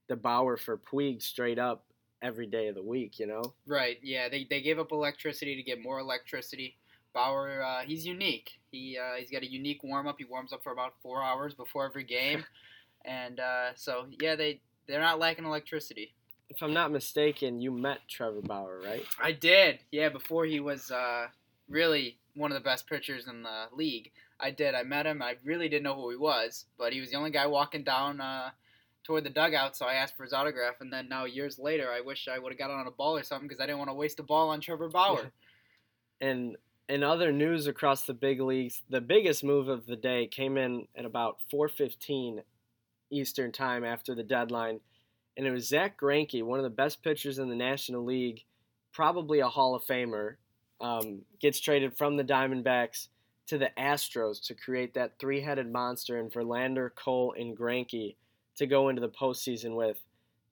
the 0.08 0.16
Bauer 0.16 0.58
for 0.58 0.78
Puig 0.78 1.22
straight 1.22 1.60
up 1.60 1.86
every 2.22 2.48
day 2.48 2.68
of 2.68 2.76
the 2.76 2.84
week. 2.84 3.18
You 3.18 3.28
know. 3.28 3.54
Right. 3.66 3.98
Yeah. 4.04 4.30
They, 4.30 4.46
they 4.50 4.62
gave 4.62 4.78
up 4.78 4.92
electricity 4.92 5.56
to 5.56 5.64
get 5.64 5.82
more 5.82 6.00
electricity. 6.00 6.78
Bauer, 7.14 7.64
uh, 7.64 7.82
he's 7.86 8.06
unique. 8.06 8.60
He 8.72 8.98
uh, 8.98 9.18
he's 9.18 9.32
got 9.32 9.42
a 9.42 9.50
unique 9.50 9.84
warm 9.84 10.06
up. 10.06 10.18
He 10.20 10.26
warms 10.26 10.52
up 10.52 10.62
for 10.64 10.74
about 10.74 10.96
four 11.02 11.24
hours 11.24 11.54
before 11.54 11.86
every 11.86 12.04
game, 12.04 12.44
and 13.06 13.40
uh, 13.40 13.70
so 13.76 14.08
yeah, 14.22 14.36
they 14.36 14.60
they're 14.86 15.00
not 15.00 15.18
lacking 15.18 15.46
electricity. 15.46 16.14
If 16.50 16.62
I'm 16.62 16.74
not 16.74 16.92
mistaken, 16.92 17.60
you 17.60 17.72
met 17.72 18.00
Trevor 18.08 18.42
Bauer, 18.42 18.80
right? 18.84 19.04
I 19.22 19.32
did. 19.32 19.80
Yeah, 19.92 20.10
before 20.10 20.46
he 20.46 20.60
was 20.60 20.92
uh, 20.92 21.28
really 21.68 22.18
one 22.36 22.52
of 22.52 22.56
the 22.56 22.64
best 22.64 22.88
pitchers 22.88 23.28
in 23.28 23.44
the 23.44 23.66
league. 23.74 24.12
I 24.40 24.52
did. 24.52 24.76
I 24.76 24.84
met 24.84 25.06
him. 25.06 25.22
I 25.22 25.36
really 25.44 25.70
didn't 25.70 25.84
know 25.84 25.96
who 25.96 26.10
he 26.10 26.18
was, 26.18 26.66
but 26.78 26.94
he 26.94 27.00
was 27.00 27.10
the 27.10 27.18
only 27.18 27.32
guy 27.32 27.48
walking 27.48 27.84
down 27.84 28.20
uh, 28.22 28.50
toward 29.04 29.24
the 29.24 29.30
dugout, 29.30 29.78
so 29.78 29.86
I 29.86 29.94
asked 29.94 30.18
for 30.18 30.24
his 30.24 30.34
autograph. 30.34 30.82
And 30.82 30.92
then 30.92 31.08
now, 31.08 31.26
years 31.26 31.58
later, 31.58 31.92
I 31.92 32.02
wish 32.02 32.28
I 32.28 32.38
would 32.38 32.52
have 32.52 32.60
gotten 32.60 32.76
on 32.76 32.88
a 32.88 32.92
ball 32.92 33.18
or 33.18 33.24
something 33.24 33.48
because 33.48 33.62
I 33.62 33.66
didn't 33.66 33.80
want 33.80 33.90
to 33.90 33.96
waste 33.96 34.20
a 34.20 34.24
ball 34.24 34.50
on 34.50 34.62
Trevor 34.62 34.90
Bauer. 34.90 35.32
And 36.22 36.56
in 36.88 37.04
other 37.04 37.34
news 37.34 37.68
across 37.68 38.04
the 38.04 38.14
big 38.14 38.40
leagues, 38.40 38.84
the 38.90 39.02
biggest 39.02 39.44
move 39.44 39.68
of 39.68 39.86
the 39.86 39.98
day 39.98 40.28
came 40.28 40.58
in 40.58 40.88
at 40.96 41.04
about 41.04 41.40
4:15 41.52 42.42
Eastern 43.12 43.52
time 43.52 43.84
after 43.84 44.16
the 44.16 44.24
deadline, 44.24 44.80
and 45.38 45.46
it 45.46 45.52
was 45.52 45.68
Zach 45.68 46.00
Greinke, 46.00 46.44
one 46.44 46.60
of 46.60 46.64
the 46.64 46.70
best 46.70 47.04
pitchers 47.04 47.40
in 47.40 47.50
the 47.50 47.56
National 47.56 48.04
League, 48.04 48.44
probably 48.94 49.40
a 49.40 49.48
Hall 49.48 49.76
of 49.76 49.84
Famer, 49.84 50.36
um, 50.82 51.22
gets 51.40 51.60
traded 51.60 51.98
from 51.98 52.18
the 52.18 52.24
Diamondbacks 52.24 53.08
to 53.48 53.58
the 53.58 53.70
Astros 53.78 54.46
to 54.48 54.54
create 54.56 54.94
that 54.94 55.20
three-headed 55.20 55.72
monster 55.72 56.20
in 56.20 56.30
Verlander, 56.30 56.90
Cole, 56.96 57.36
and 57.38 57.58
Greinke 57.58 58.16
to 58.58 58.66
go 58.66 58.90
into 58.90 59.02
the 59.02 59.10
postseason 59.10 59.76
with. 59.76 60.02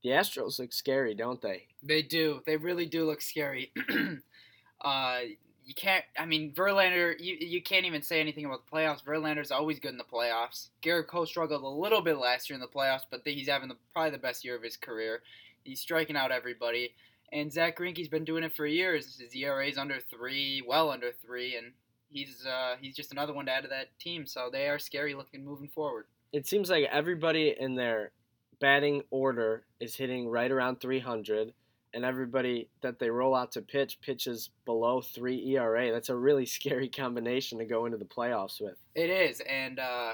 The 0.04 0.10
Astros 0.10 0.60
look 0.60 0.74
scary, 0.74 1.16
don't 1.16 1.42
they? 1.42 1.68
They 1.82 2.02
do. 2.02 2.42
They 2.46 2.58
really 2.58 2.86
do 2.86 3.06
look 3.06 3.22
scary. 3.22 3.72
uh, 4.82 5.20
you 5.66 5.74
can't. 5.74 6.04
I 6.18 6.26
mean, 6.26 6.54
Verlander. 6.54 7.16
You 7.20 7.36
you 7.40 7.62
can't 7.62 7.86
even 7.86 8.02
say 8.02 8.20
anything 8.20 8.46
about 8.46 8.66
the 8.66 8.72
playoffs. 8.72 9.04
Verlander's 9.04 9.52
always 9.52 9.80
good 9.80 9.92
in 9.92 9.98
the 9.98 10.04
playoffs. 10.04 10.70
Gerrit 10.82 11.08
Cole 11.08 11.26
struggled 11.26 11.64
a 11.64 11.68
little 11.68 12.02
bit 12.02 12.18
last 12.18 12.50
year 12.50 12.56
in 12.56 12.62
the 12.62 12.68
playoffs, 12.68 13.04
but 13.10 13.22
he's 13.26 13.48
having 13.48 13.70
the, 13.70 13.78
probably 13.94 14.12
the 14.12 14.18
best 14.18 14.44
year 14.44 14.56
of 14.56 14.64
his 14.64 14.78
career. 14.78 15.22
He's 15.64 15.80
striking 15.80 16.16
out 16.18 16.32
everybody. 16.32 16.94
And 17.32 17.52
Zach 17.52 17.78
Greinke's 17.80 18.10
been 18.10 18.26
doing 18.26 18.44
it 18.44 18.56
for 18.56 18.68
years. 18.68 19.20
His 19.20 19.36
ERA 19.36 19.66
is 19.68 19.78
under 19.78 20.00
three, 20.00 20.62
well 20.68 20.92
under 20.92 21.12
three, 21.26 21.56
and 21.56 21.72
he's 22.10 22.46
uh, 22.46 22.76
he's 22.80 22.96
just 22.96 23.12
another 23.12 23.34
one 23.34 23.46
to 23.48 23.52
add 23.52 23.64
to 23.64 23.70
that 23.70 23.98
team. 24.00 24.28
So 24.28 24.50
they 24.52 24.68
are 24.68 24.78
scary 24.78 25.16
looking 25.16 25.44
moving 25.44 25.70
forward. 25.70 26.06
it 26.32 26.46
seems 26.48 26.70
like 26.70 26.86
everybody 26.92 27.56
in 27.60 27.76
their 27.76 28.12
batting 28.60 29.02
order 29.10 29.66
is 29.80 29.96
hitting 29.96 30.28
right 30.28 30.52
around 30.52 30.80
300 30.80 31.54
and 31.94 32.04
everybody 32.04 32.70
that 32.82 33.00
they 33.00 33.10
roll 33.10 33.36
out 33.36 33.52
to 33.54 33.62
pitch 33.62 34.00
pitches 34.02 34.50
below 34.66 35.02
3 35.02 35.56
ERA. 35.56 35.92
That's 35.92 36.10
a 36.10 36.16
really 36.16 36.46
scary 36.46 36.90
combination 36.96 37.60
to 37.60 37.66
go 37.66 37.86
into 37.86 37.98
the 37.98 38.06
playoffs 38.06 38.62
with. 38.62 38.78
It 38.96 39.10
is, 39.10 39.42
and 39.42 39.80
uh, 39.80 40.14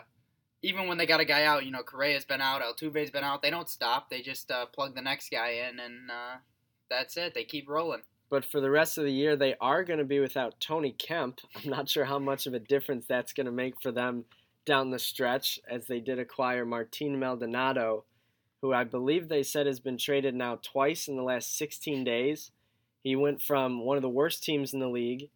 even 0.62 0.88
when 0.88 0.98
they 0.98 1.06
got 1.06 1.20
a 1.20 1.26
guy 1.26 1.46
out, 1.46 1.66
you 1.66 1.72
know, 1.72 1.84
Correa's 1.84 2.26
been 2.26 2.42
out, 2.42 2.62
Altuve's 2.62 3.12
been 3.12 3.24
out. 3.24 3.42
They 3.42 3.50
don't 3.50 3.70
stop. 3.70 4.10
They 4.10 4.22
just 4.22 4.52
uh, 4.52 4.66
plug 4.68 4.96
the 4.96 5.02
next 5.02 5.32
guy 5.32 5.68
in, 5.70 5.80
and 5.80 6.12
uh, 6.12 6.38
that's 6.90 7.18
it. 7.18 7.34
They 7.34 7.44
keep 7.44 7.70
rolling. 7.70 8.02
But 8.30 8.46
for 8.46 8.62
the 8.62 8.70
rest 8.70 8.98
of 8.98 9.06
the 9.06 9.12
year, 9.12 9.36
they 9.36 9.56
are 9.60 9.84
going 9.84 10.00
to 10.00 10.06
be 10.06 10.20
without 10.20 10.60
Tony 10.60 10.92
Kemp. 10.92 11.40
I'm 11.56 11.70
not 11.70 11.90
sure 11.90 12.06
how 12.06 12.20
much 12.20 12.46
of 12.46 12.54
a 12.54 12.60
difference 12.60 13.06
that's 13.08 13.34
going 13.34 13.46
to 13.46 13.52
make 13.52 13.82
for 13.82 13.92
them 13.92 14.26
down 14.66 14.92
the 14.92 15.00
stretch, 15.00 15.60
as 15.70 15.88
they 15.88 16.00
did 16.00 16.20
acquire 16.20 16.66
Martin 16.66 17.18
Maldonado, 17.18 18.06
who 18.62 18.74
I 18.74 18.84
believe 18.84 19.28
they 19.28 19.44
said 19.44 19.68
has 19.68 19.80
been 19.80 19.98
traded 19.98 20.36
now 20.36 20.60
twice 20.62 21.08
in 21.08 21.16
the 21.16 21.24
last 21.24 21.58
16 21.58 22.04
days. 22.04 22.52
He 23.04 23.16
went 23.16 23.42
from 23.42 23.86
one 23.86 23.98
of 23.98 24.04
the 24.04 24.10
worst 24.10 24.44
teams 24.44 24.74
in 24.74 24.80
the 24.80 24.90
league 24.90 25.30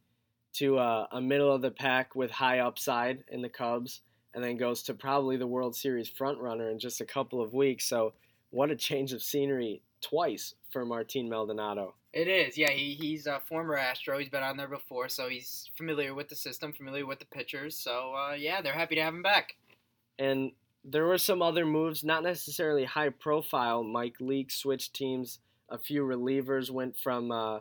to 0.53 0.77
uh, 0.77 1.08
a 1.12 1.22
middle 1.22 1.53
of 1.53 1.62
the 1.62 1.72
pack 1.72 2.15
with 2.15 2.32
high 2.32 2.60
upside 2.60 3.24
in 3.30 3.42
the 3.42 3.50
Cubs, 3.50 4.01
and 4.34 4.44
then 4.44 4.58
goes 4.58 4.84
to 4.84 4.94
probably 4.94 5.38
the 5.38 5.48
World 5.48 5.75
Series 5.75 6.10
frontrunner 6.10 6.72
in 6.72 6.80
just 6.80 7.01
a 7.01 7.06
couple 7.06 7.42
of 7.42 7.53
weeks. 7.53 7.86
So, 7.86 8.13
what 8.51 8.70
a 8.70 8.75
change 8.75 9.13
of 9.13 9.24
scenery 9.24 9.82
twice 10.01 10.53
for 10.70 10.86
Martin 10.86 11.27
Maldonado. 11.27 11.96
It 12.13 12.27
is, 12.27 12.58
yeah. 12.58 12.70
He, 12.70 12.94
he's 12.94 13.25
a 13.25 13.39
former 13.39 13.75
Astro. 13.75 14.20
He's 14.20 14.30
been 14.30 14.44
on 14.44 14.58
there 14.58 14.68
before, 14.68 15.10
so 15.10 15.27
he's 15.27 15.72
familiar 15.75 16.13
with 16.13 16.30
the 16.30 16.36
system, 16.36 16.72
familiar 16.72 17.08
with 17.08 17.18
the 17.18 17.25
pitchers. 17.25 17.75
So 17.75 18.13
uh, 18.13 18.34
yeah, 18.34 18.62
they're 18.62 18.74
happy 18.74 18.96
to 18.96 19.01
have 19.01 19.15
him 19.15 19.24
back. 19.24 19.56
And 20.20 20.51
there 20.83 21.05
were 21.05 21.17
some 21.17 21.41
other 21.41 21.65
moves, 21.65 22.03
not 22.03 22.23
necessarily 22.23 22.85
high 22.85 23.09
profile. 23.09 23.83
Mike 23.83 24.17
Leake 24.19 24.51
switched 24.51 24.93
teams. 24.93 25.39
A 25.69 25.77
few 25.77 26.03
relievers 26.03 26.69
went 26.69 26.97
from 26.97 27.31
uh, 27.31 27.59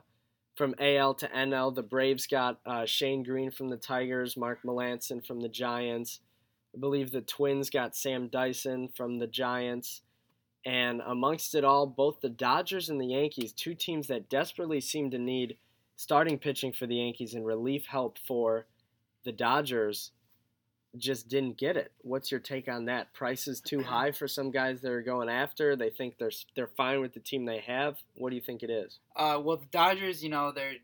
from 0.57 0.75
AL 0.79 1.15
to 1.15 1.29
NL. 1.29 1.75
The 1.75 1.83
Braves 1.83 2.27
got 2.27 2.61
uh, 2.67 2.85
Shane 2.85 3.23
Greene 3.23 3.51
from 3.51 3.69
the 3.69 3.77
Tigers, 3.77 4.37
Mark 4.37 4.63
Melancon 4.65 5.25
from 5.25 5.41
the 5.41 5.49
Giants. 5.49 6.21
I 6.75 6.79
believe 6.79 7.11
the 7.11 7.21
Twins 7.21 7.71
got 7.71 7.95
Sam 7.95 8.29
Dyson 8.29 8.89
from 8.89 9.19
the 9.19 9.27
Giants. 9.27 10.03
And 10.65 11.01
amongst 11.05 11.55
it 11.55 11.65
all, 11.65 11.87
both 11.87 12.21
the 12.21 12.29
Dodgers 12.29 12.89
and 12.89 13.01
the 13.01 13.07
Yankees, 13.07 13.53
two 13.53 13.75
teams 13.75 14.07
that 14.07 14.29
desperately 14.29 14.81
seem 14.81 15.11
to 15.11 15.19
need 15.19 15.57
starting 15.97 16.39
pitching 16.39 16.73
for 16.73 16.87
the 16.87 16.97
Yankees 16.97 17.35
and 17.35 17.45
relief 17.45 17.87
help 17.87 18.19
for 18.19 18.67
the 19.25 19.33
Dodgers, 19.33 20.13
just 20.97 21.29
didn't 21.29 21.57
get 21.57 21.77
it. 21.77 21.93
What's 22.03 22.31
your 22.31 22.41
take 22.41 22.69
on 22.69 22.85
that? 22.87 23.13
Prices 23.15 23.61
too 23.61 23.83
high 23.83 24.13
for 24.13 24.29
some 24.29 24.51
guys 24.51 24.81
that 24.83 24.93
are 24.93 25.03
going 25.03 25.29
after. 25.29 25.77
They 25.77 25.91
think 25.91 26.19
they're 26.19 26.31
they're 26.55 26.71
fine 26.77 27.01
with 27.01 27.15
the 27.15 27.21
team 27.21 27.45
they 27.45 27.61
have. 27.61 27.97
What 28.17 28.31
do 28.31 28.37
you 28.37 28.43
think 28.43 28.63
it 28.63 28.71
is? 28.71 28.99
Uh, 29.17 29.41
well, 29.43 29.57
the 29.57 29.67
Dodgers, 29.67 30.23
you 30.23 30.31
know, 30.31 30.53
they're 30.53 30.75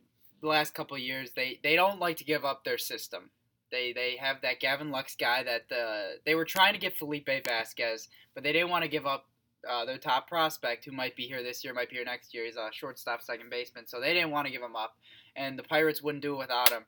the 0.41 0.49
last 0.49 0.73
couple 0.75 0.97
of 0.97 1.03
years 1.03 1.33
they 1.33 1.59
they 1.63 1.77
don't 1.77 1.99
like 1.99 2.17
to 2.19 2.25
give 2.25 2.45
up 2.45 2.65
their 2.65 2.79
system. 2.79 3.31
They 3.71 3.93
they 3.93 4.17
have 4.17 4.41
that 4.43 4.61
Gavin 4.61 4.91
Lux 4.91 5.15
guy 5.15 5.43
that 5.43 5.75
uh, 5.75 6.17
they 6.25 6.35
were 6.35 6.45
trying 6.45 6.73
to 6.73 6.81
get 6.81 6.97
Felipe 6.97 7.29
Vasquez, 7.45 8.09
but 8.35 8.43
they 8.43 8.53
didn't 8.53 8.71
want 8.71 8.85
to 8.85 8.89
give 8.89 9.07
up 9.07 9.27
uh, 9.69 9.85
their 9.85 9.99
top 9.99 10.29
prospect, 10.29 10.85
who 10.85 10.93
might 10.93 11.17
be 11.17 11.25
here 11.25 11.43
this 11.43 11.65
year, 11.65 11.75
might 11.75 11.91
be 11.91 11.97
here 11.97 12.05
next 12.05 12.33
year. 12.33 12.45
He's 12.45 12.57
a 12.57 12.71
shortstop, 12.73 13.23
second 13.23 13.51
baseman, 13.51 13.87
so 13.87 14.01
they 14.01 14.15
didn't 14.15 14.31
want 14.31 14.47
to 14.47 14.53
give 14.53 14.63
him 14.63 14.77
up, 14.77 14.97
and 15.37 15.59
the 15.59 15.65
Pirates 15.65 16.03
wouldn't 16.03 16.23
do 16.23 16.35
it 16.35 16.39
without 16.39 16.71
him. 16.71 16.85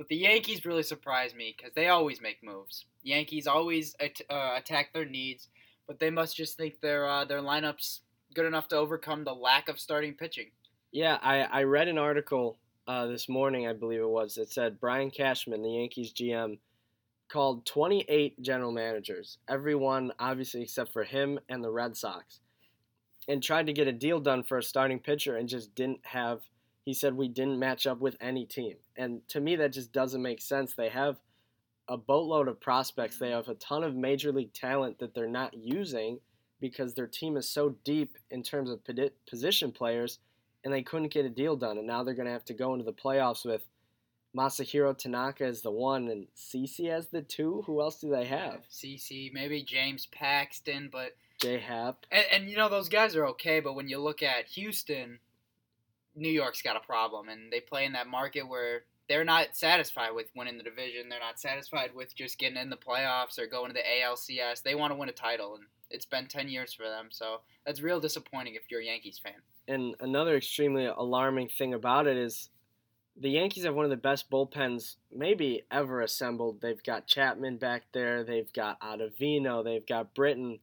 But 0.00 0.08
the 0.08 0.16
Yankees 0.16 0.64
really 0.64 0.82
surprised 0.82 1.36
me 1.36 1.54
because 1.54 1.74
they 1.74 1.88
always 1.88 2.22
make 2.22 2.42
moves. 2.42 2.86
Yankees 3.02 3.46
always 3.46 3.94
at- 4.00 4.22
uh, 4.30 4.54
attack 4.56 4.94
their 4.94 5.04
needs, 5.04 5.48
but 5.86 5.98
they 5.98 6.08
must 6.08 6.34
just 6.34 6.56
think 6.56 6.80
their 6.80 7.06
uh, 7.06 7.26
their 7.26 7.42
lineups 7.42 8.00
good 8.34 8.46
enough 8.46 8.66
to 8.68 8.76
overcome 8.76 9.24
the 9.24 9.34
lack 9.34 9.68
of 9.68 9.78
starting 9.78 10.14
pitching. 10.14 10.52
Yeah, 10.90 11.18
I, 11.20 11.40
I 11.42 11.62
read 11.64 11.86
an 11.86 11.98
article 11.98 12.56
uh, 12.88 13.08
this 13.08 13.28
morning, 13.28 13.68
I 13.68 13.74
believe 13.74 14.00
it 14.00 14.08
was, 14.08 14.36
that 14.36 14.50
said 14.50 14.80
Brian 14.80 15.10
Cashman, 15.10 15.60
the 15.60 15.72
Yankees 15.72 16.14
GM, 16.14 16.56
called 17.28 17.66
28 17.66 18.40
general 18.40 18.72
managers, 18.72 19.36
everyone 19.50 20.14
obviously 20.18 20.62
except 20.62 20.94
for 20.94 21.04
him 21.04 21.38
and 21.50 21.62
the 21.62 21.70
Red 21.70 21.94
Sox, 21.94 22.40
and 23.28 23.42
tried 23.42 23.66
to 23.66 23.74
get 23.74 23.86
a 23.86 23.92
deal 23.92 24.18
done 24.18 24.44
for 24.44 24.56
a 24.56 24.62
starting 24.62 24.98
pitcher 24.98 25.36
and 25.36 25.46
just 25.46 25.74
didn't 25.74 26.00
have. 26.06 26.40
He 26.86 26.94
said 26.94 27.12
we 27.12 27.28
didn't 27.28 27.58
match 27.58 27.86
up 27.86 28.00
with 28.00 28.16
any 28.18 28.46
team, 28.46 28.76
and 29.00 29.26
to 29.28 29.40
me 29.40 29.56
that 29.56 29.72
just 29.72 29.92
doesn't 29.92 30.22
make 30.22 30.40
sense. 30.42 30.74
They 30.74 30.90
have 30.90 31.16
a 31.88 31.96
boatload 31.96 32.48
of 32.48 32.60
prospects. 32.60 33.18
They 33.18 33.30
have 33.30 33.48
a 33.48 33.54
ton 33.54 33.82
of 33.82 33.96
major 33.96 34.30
league 34.30 34.52
talent 34.52 34.98
that 34.98 35.14
they're 35.14 35.26
not 35.26 35.54
using 35.54 36.20
because 36.60 36.94
their 36.94 37.06
team 37.06 37.36
is 37.36 37.48
so 37.48 37.76
deep 37.84 38.16
in 38.30 38.42
terms 38.42 38.70
of 38.70 38.80
position 39.26 39.72
players, 39.72 40.18
and 40.62 40.72
they 40.72 40.82
couldn't 40.82 41.12
get 41.12 41.24
a 41.24 41.30
deal 41.30 41.56
done. 41.56 41.78
And 41.78 41.86
now 41.86 42.04
they're 42.04 42.14
going 42.14 42.26
to 42.26 42.32
have 42.32 42.44
to 42.44 42.54
go 42.54 42.74
into 42.74 42.84
the 42.84 42.92
playoffs 42.92 43.46
with 43.46 43.62
Masahiro 44.36 44.96
Tanaka 44.96 45.44
as 45.44 45.62
the 45.62 45.70
one 45.70 46.08
and 46.08 46.26
CC 46.36 46.90
as 46.90 47.08
the 47.08 47.22
two. 47.22 47.64
Who 47.66 47.80
else 47.80 47.98
do 47.98 48.10
they 48.10 48.26
have? 48.26 48.60
CC, 48.70 49.32
maybe 49.32 49.62
James 49.62 50.06
Paxton, 50.06 50.90
but 50.92 51.16
J 51.40 51.58
Happ. 51.58 52.04
And, 52.12 52.26
and 52.30 52.50
you 52.50 52.56
know 52.56 52.68
those 52.68 52.90
guys 52.90 53.16
are 53.16 53.26
okay, 53.28 53.60
but 53.60 53.74
when 53.74 53.88
you 53.88 53.98
look 53.98 54.22
at 54.22 54.46
Houston, 54.48 55.18
New 56.14 56.28
York's 56.30 56.62
got 56.62 56.76
a 56.76 56.86
problem, 56.86 57.28
and 57.28 57.50
they 57.50 57.60
play 57.60 57.84
in 57.84 57.94
that 57.94 58.06
market 58.06 58.46
where 58.46 58.82
they're 59.10 59.24
not 59.24 59.56
satisfied 59.56 60.14
with 60.14 60.30
winning 60.36 60.56
the 60.56 60.62
division. 60.62 61.08
They're 61.08 61.18
not 61.18 61.40
satisfied 61.40 61.90
with 61.96 62.14
just 62.14 62.38
getting 62.38 62.56
in 62.56 62.70
the 62.70 62.76
playoffs 62.76 63.40
or 63.40 63.48
going 63.48 63.66
to 63.66 63.74
the 63.74 63.80
ALCS. 63.80 64.62
They 64.62 64.76
want 64.76 64.92
to 64.92 64.96
win 64.96 65.08
a 65.08 65.12
title, 65.12 65.56
and 65.56 65.64
it's 65.90 66.06
been 66.06 66.28
10 66.28 66.48
years 66.48 66.72
for 66.72 66.84
them. 66.84 67.08
So 67.10 67.40
that's 67.66 67.82
real 67.82 67.98
disappointing 67.98 68.54
if 68.54 68.70
you're 68.70 68.80
a 68.80 68.84
Yankees 68.84 69.18
fan. 69.18 69.32
And 69.66 69.96
another 69.98 70.36
extremely 70.36 70.86
alarming 70.86 71.48
thing 71.48 71.74
about 71.74 72.06
it 72.06 72.16
is 72.16 72.50
the 73.20 73.30
Yankees 73.30 73.64
have 73.64 73.74
one 73.74 73.84
of 73.84 73.90
the 73.90 73.96
best 73.96 74.30
bullpens 74.30 74.94
maybe 75.12 75.64
ever 75.72 76.02
assembled. 76.02 76.60
They've 76.60 76.80
got 76.80 77.08
Chapman 77.08 77.56
back 77.56 77.82
there, 77.92 78.22
they've 78.22 78.52
got 78.52 78.80
Ottavino, 78.80 79.64
they've 79.64 79.86
got 79.86 80.14
Britton, 80.14 80.60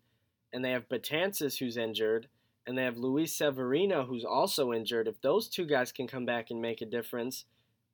and 0.53 0.63
they 0.63 0.71
have 0.71 0.87
Betances 0.87 1.59
who's 1.59 1.75
injured, 1.75 2.29
and 2.65 2.77
they 2.77 2.83
have 2.83 2.97
Luis 2.97 3.35
Severino 3.35 4.05
who's 4.05 4.23
also 4.23 4.71
injured. 4.71 5.09
If 5.09 5.19
those 5.19 5.49
two 5.49 5.65
guys 5.65 5.91
can 5.91 6.07
come 6.07 6.25
back 6.25 6.49
and 6.49 6.61
make 6.61 6.81
a 6.81 6.85
difference, 6.85 7.43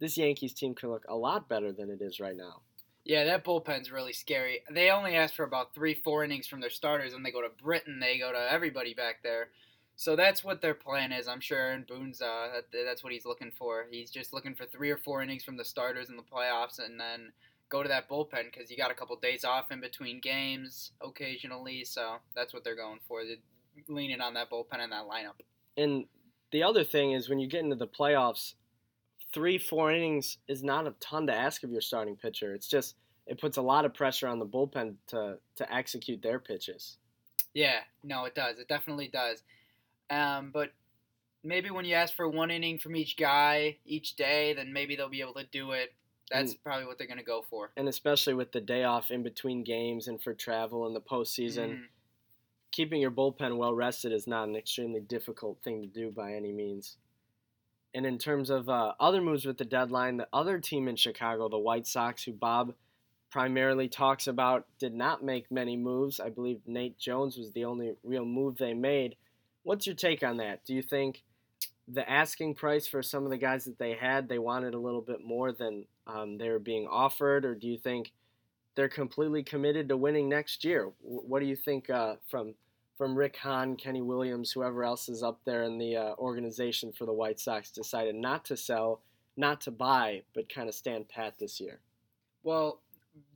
this 0.03 0.17
Yankees 0.17 0.53
team 0.53 0.75
can 0.75 0.89
look 0.89 1.05
a 1.07 1.15
lot 1.15 1.48
better 1.48 1.72
than 1.72 1.89
it 1.89 2.01
is 2.01 2.19
right 2.19 2.36
now. 2.36 2.60
Yeah, 3.05 3.24
that 3.24 3.45
bullpen's 3.45 3.89
really 3.89 4.12
scary. 4.12 4.60
They 4.69 4.89
only 4.89 5.15
ask 5.15 5.33
for 5.33 5.43
about 5.43 5.74
three, 5.74 5.93
four 5.93 6.25
innings 6.25 6.45
from 6.45 6.60
their 6.60 6.69
starters, 6.69 7.13
and 7.13 7.25
they 7.25 7.31
go 7.31 7.41
to 7.41 7.48
Britton, 7.62 8.01
they 8.01 8.17
go 8.17 8.33
to 8.33 8.51
everybody 8.51 8.93
back 8.93 9.24
there. 9.24 9.50
So 9.95 10.17
that's 10.17 10.43
what 10.43 10.62
their 10.62 10.74
plan 10.74 11.13
is. 11.13 11.29
I'm 11.29 11.39
sure 11.39 11.72
And 11.72 11.88
Boone's 11.88 12.22
uh, 12.22 12.48
that, 12.53 12.86
that's 12.86 13.01
what 13.01 13.13
he's 13.13 13.25
looking 13.25 13.51
for. 13.57 13.86
He's 13.89 14.12
just 14.12 14.33
looking 14.33 14.55
for 14.55 14.65
three 14.65 14.89
or 14.89 14.98
four 14.98 15.22
innings 15.22 15.45
from 15.45 15.55
the 15.55 15.63
starters 15.63 16.10
in 16.10 16.17
the 16.17 16.24
playoffs, 16.24 16.79
and 16.79 17.00
then 17.00 17.31
go 17.69 17.81
to 17.81 17.88
that 17.88 18.10
bullpen 18.10 18.51
because 18.51 18.69
you 18.69 18.75
got 18.75 18.91
a 18.91 18.95
couple 18.95 19.15
days 19.15 19.45
off 19.45 19.72
in 19.72 19.79
between 19.79 20.19
games 20.19 20.91
occasionally. 21.00 21.86
So 21.86 22.17
that's 22.36 22.53
what 22.53 22.65
they're 22.65 22.75
going 22.75 23.00
for. 23.07 23.24
They're 23.24 23.38
leaning 23.88 24.19
on 24.19 24.33
that 24.33 24.50
bullpen 24.50 24.79
and 24.79 24.91
that 24.91 25.05
lineup. 25.05 25.39
And 25.77 26.05
the 26.51 26.63
other 26.63 26.83
thing 26.83 27.13
is 27.13 27.29
when 27.29 27.39
you 27.39 27.48
get 27.48 27.63
into 27.63 27.77
the 27.77 27.88
playoffs, 27.88 28.55
three, 29.34 29.58
four 29.58 29.92
innings 29.92 30.38
is 30.48 30.63
not 30.63 30.88
a 30.88 30.92
ton 31.00 31.28
to 31.28 31.34
ask 31.34 31.63
of 31.63 31.72
your 31.72 31.82
starting 31.82 32.16
pitcher. 32.16 32.54
It's 32.54 32.68
just 32.68 32.96
it 33.25 33.40
puts 33.40 33.58
a 33.58 33.62
lot 33.62 33.86
of 33.86 33.94
pressure 33.94 34.28
on 34.28 34.40
the 34.40 34.46
bullpen 34.46 34.96
to 35.08 35.38
to 35.56 35.74
execute 35.74 36.22
their 36.22 36.40
pitches. 36.40 36.98
Yeah, 37.54 37.80
no, 38.04 38.25
it 38.25 38.36
does. 38.36 38.60
It 38.60 38.68
definitely 38.68 39.08
does. 39.10 39.44
Um, 40.10 40.52
but 40.52 40.72
maybe 41.44 41.70
when 41.72 41.86
you 41.86 41.94
ask 41.96 42.13
for 42.16 42.28
one 42.28 42.52
inning 42.52 42.78
from 42.80 42.96
each 42.96 43.16
guy 43.18 43.78
each 43.86 44.16
day, 44.16 44.54
then 44.54 44.74
maybe 44.74 44.96
they'll 44.96 45.10
be 45.10 45.22
able 45.22 45.36
to 45.36 45.46
do 45.52 45.72
it. 45.72 45.94
That's 46.32 46.52
And- 46.54 46.63
probably 46.63 46.86
what 46.86 46.98
they're 46.98 47.08
going 47.08 47.20
to 47.20 47.24
go 47.24 47.42
for. 47.50 47.72
And 47.78 47.88
especially 47.88 48.34
with 48.34 48.52
the 48.54 48.62
day 48.62 48.86
off 48.86 49.12
in 49.12 49.24
between 49.24 49.63
games 49.63 50.08
and 50.08 50.22
for 50.22 50.34
travel 50.34 50.88
in 50.88 50.94
the 50.94 51.02
postseason, 51.02 51.70
Mhm. 51.75 51.88
keeping 52.72 53.02
your 53.02 53.12
bullpen 53.12 53.58
well 53.58 53.74
rested 53.74 54.12
is 54.12 54.25
not 54.25 54.48
an 54.48 54.56
extremely 54.56 55.02
difficult 55.02 55.62
thing 55.63 55.82
to 55.82 55.88
do 55.88 56.10
by 56.12 56.34
any 56.34 56.52
means. 56.52 56.98
And 57.93 58.05
in 58.05 58.17
terms 58.17 58.50
of 58.50 58.69
uh, 58.69 58.93
other 59.00 59.21
moves 59.21 59.45
with 59.45 59.57
the 59.57 59.65
deadline, 59.65 60.17
the 60.17 60.27
other 60.33 60.59
team 60.59 60.88
in 60.88 60.95
Chicago, 60.95 61.47
the 61.47 61.59
White 61.59 61.85
Sox, 61.85 62.23
who 62.23 62.33
Bob 62.33 62.73
primarily 63.29 63.88
talks 63.88 64.27
about, 64.27 64.65
did 64.79 64.93
not 64.93 65.23
make 65.23 65.51
many 65.51 65.77
moves. 65.77 66.19
I 66.19 66.29
believe 66.29 66.62
Nate 66.65 66.97
Jones 66.97 67.38
was 67.38 67.51
the 67.51 67.65
only 67.65 67.93
real 68.03 68.25
move 68.25 68.57
they 68.57 68.73
made. 68.73 69.15
What's 69.63 69.85
your 69.85 69.95
take 69.95 70.23
on 70.23 70.38
that? 70.38 70.65
Do 70.65 70.73
you 70.73 70.81
think 70.81 71.23
the 71.88 72.09
asking 72.09 72.55
price 72.55 72.88
for 72.88 73.03
some 73.03 73.25
of 73.25 73.29
the 73.29 73.38
guys 73.38 73.65
that 73.65 73.77
they 73.77 73.93
had, 73.93 74.27
they 74.27 74.39
wanted 74.39 74.73
a 74.73 74.79
little 74.79 75.01
bit 75.01 75.23
more 75.23 75.51
than 75.51 75.85
um, 76.07 76.38
they 76.38 76.50
were 76.50 76.59
being 76.59 76.88
offered, 76.88 77.45
or 77.45 77.55
do 77.55 77.67
you 77.67 77.77
think 77.77 78.12
they're 78.75 78.89
completely 78.89 79.43
committed 79.43 79.89
to 79.89 79.97
winning 79.97 80.29
next 80.29 80.63
year? 80.63 80.91
What 81.01 81.39
do 81.39 81.45
you 81.45 81.55
think 81.55 81.89
uh, 81.89 82.15
from 82.29 82.55
from 83.03 83.17
Rick 83.17 83.36
Hahn, 83.36 83.75
Kenny 83.75 84.01
Williams, 84.01 84.53
whoever 84.53 84.81
else 84.86 85.10
is 85.10 85.24
up 85.24 85.41
there 85.43 85.63
in 85.63 85.77
the 85.77 85.98
uh, 85.98 86.15
organization 86.19 86.93
for 86.93 87.05
the 87.05 87.12
White 87.12 87.38
Sox, 87.38 87.69
decided 87.69 88.15
not 88.15 88.45
to 88.45 88.55
sell, 88.55 89.01
not 89.36 89.60
to 89.60 89.72
buy, 89.72 90.22
but 90.33 90.48
kind 90.48 90.69
of 90.69 90.74
stand 90.74 91.10
pat 91.10 91.38
this 91.38 91.60
year? 91.60 91.79
Well, 92.43 92.79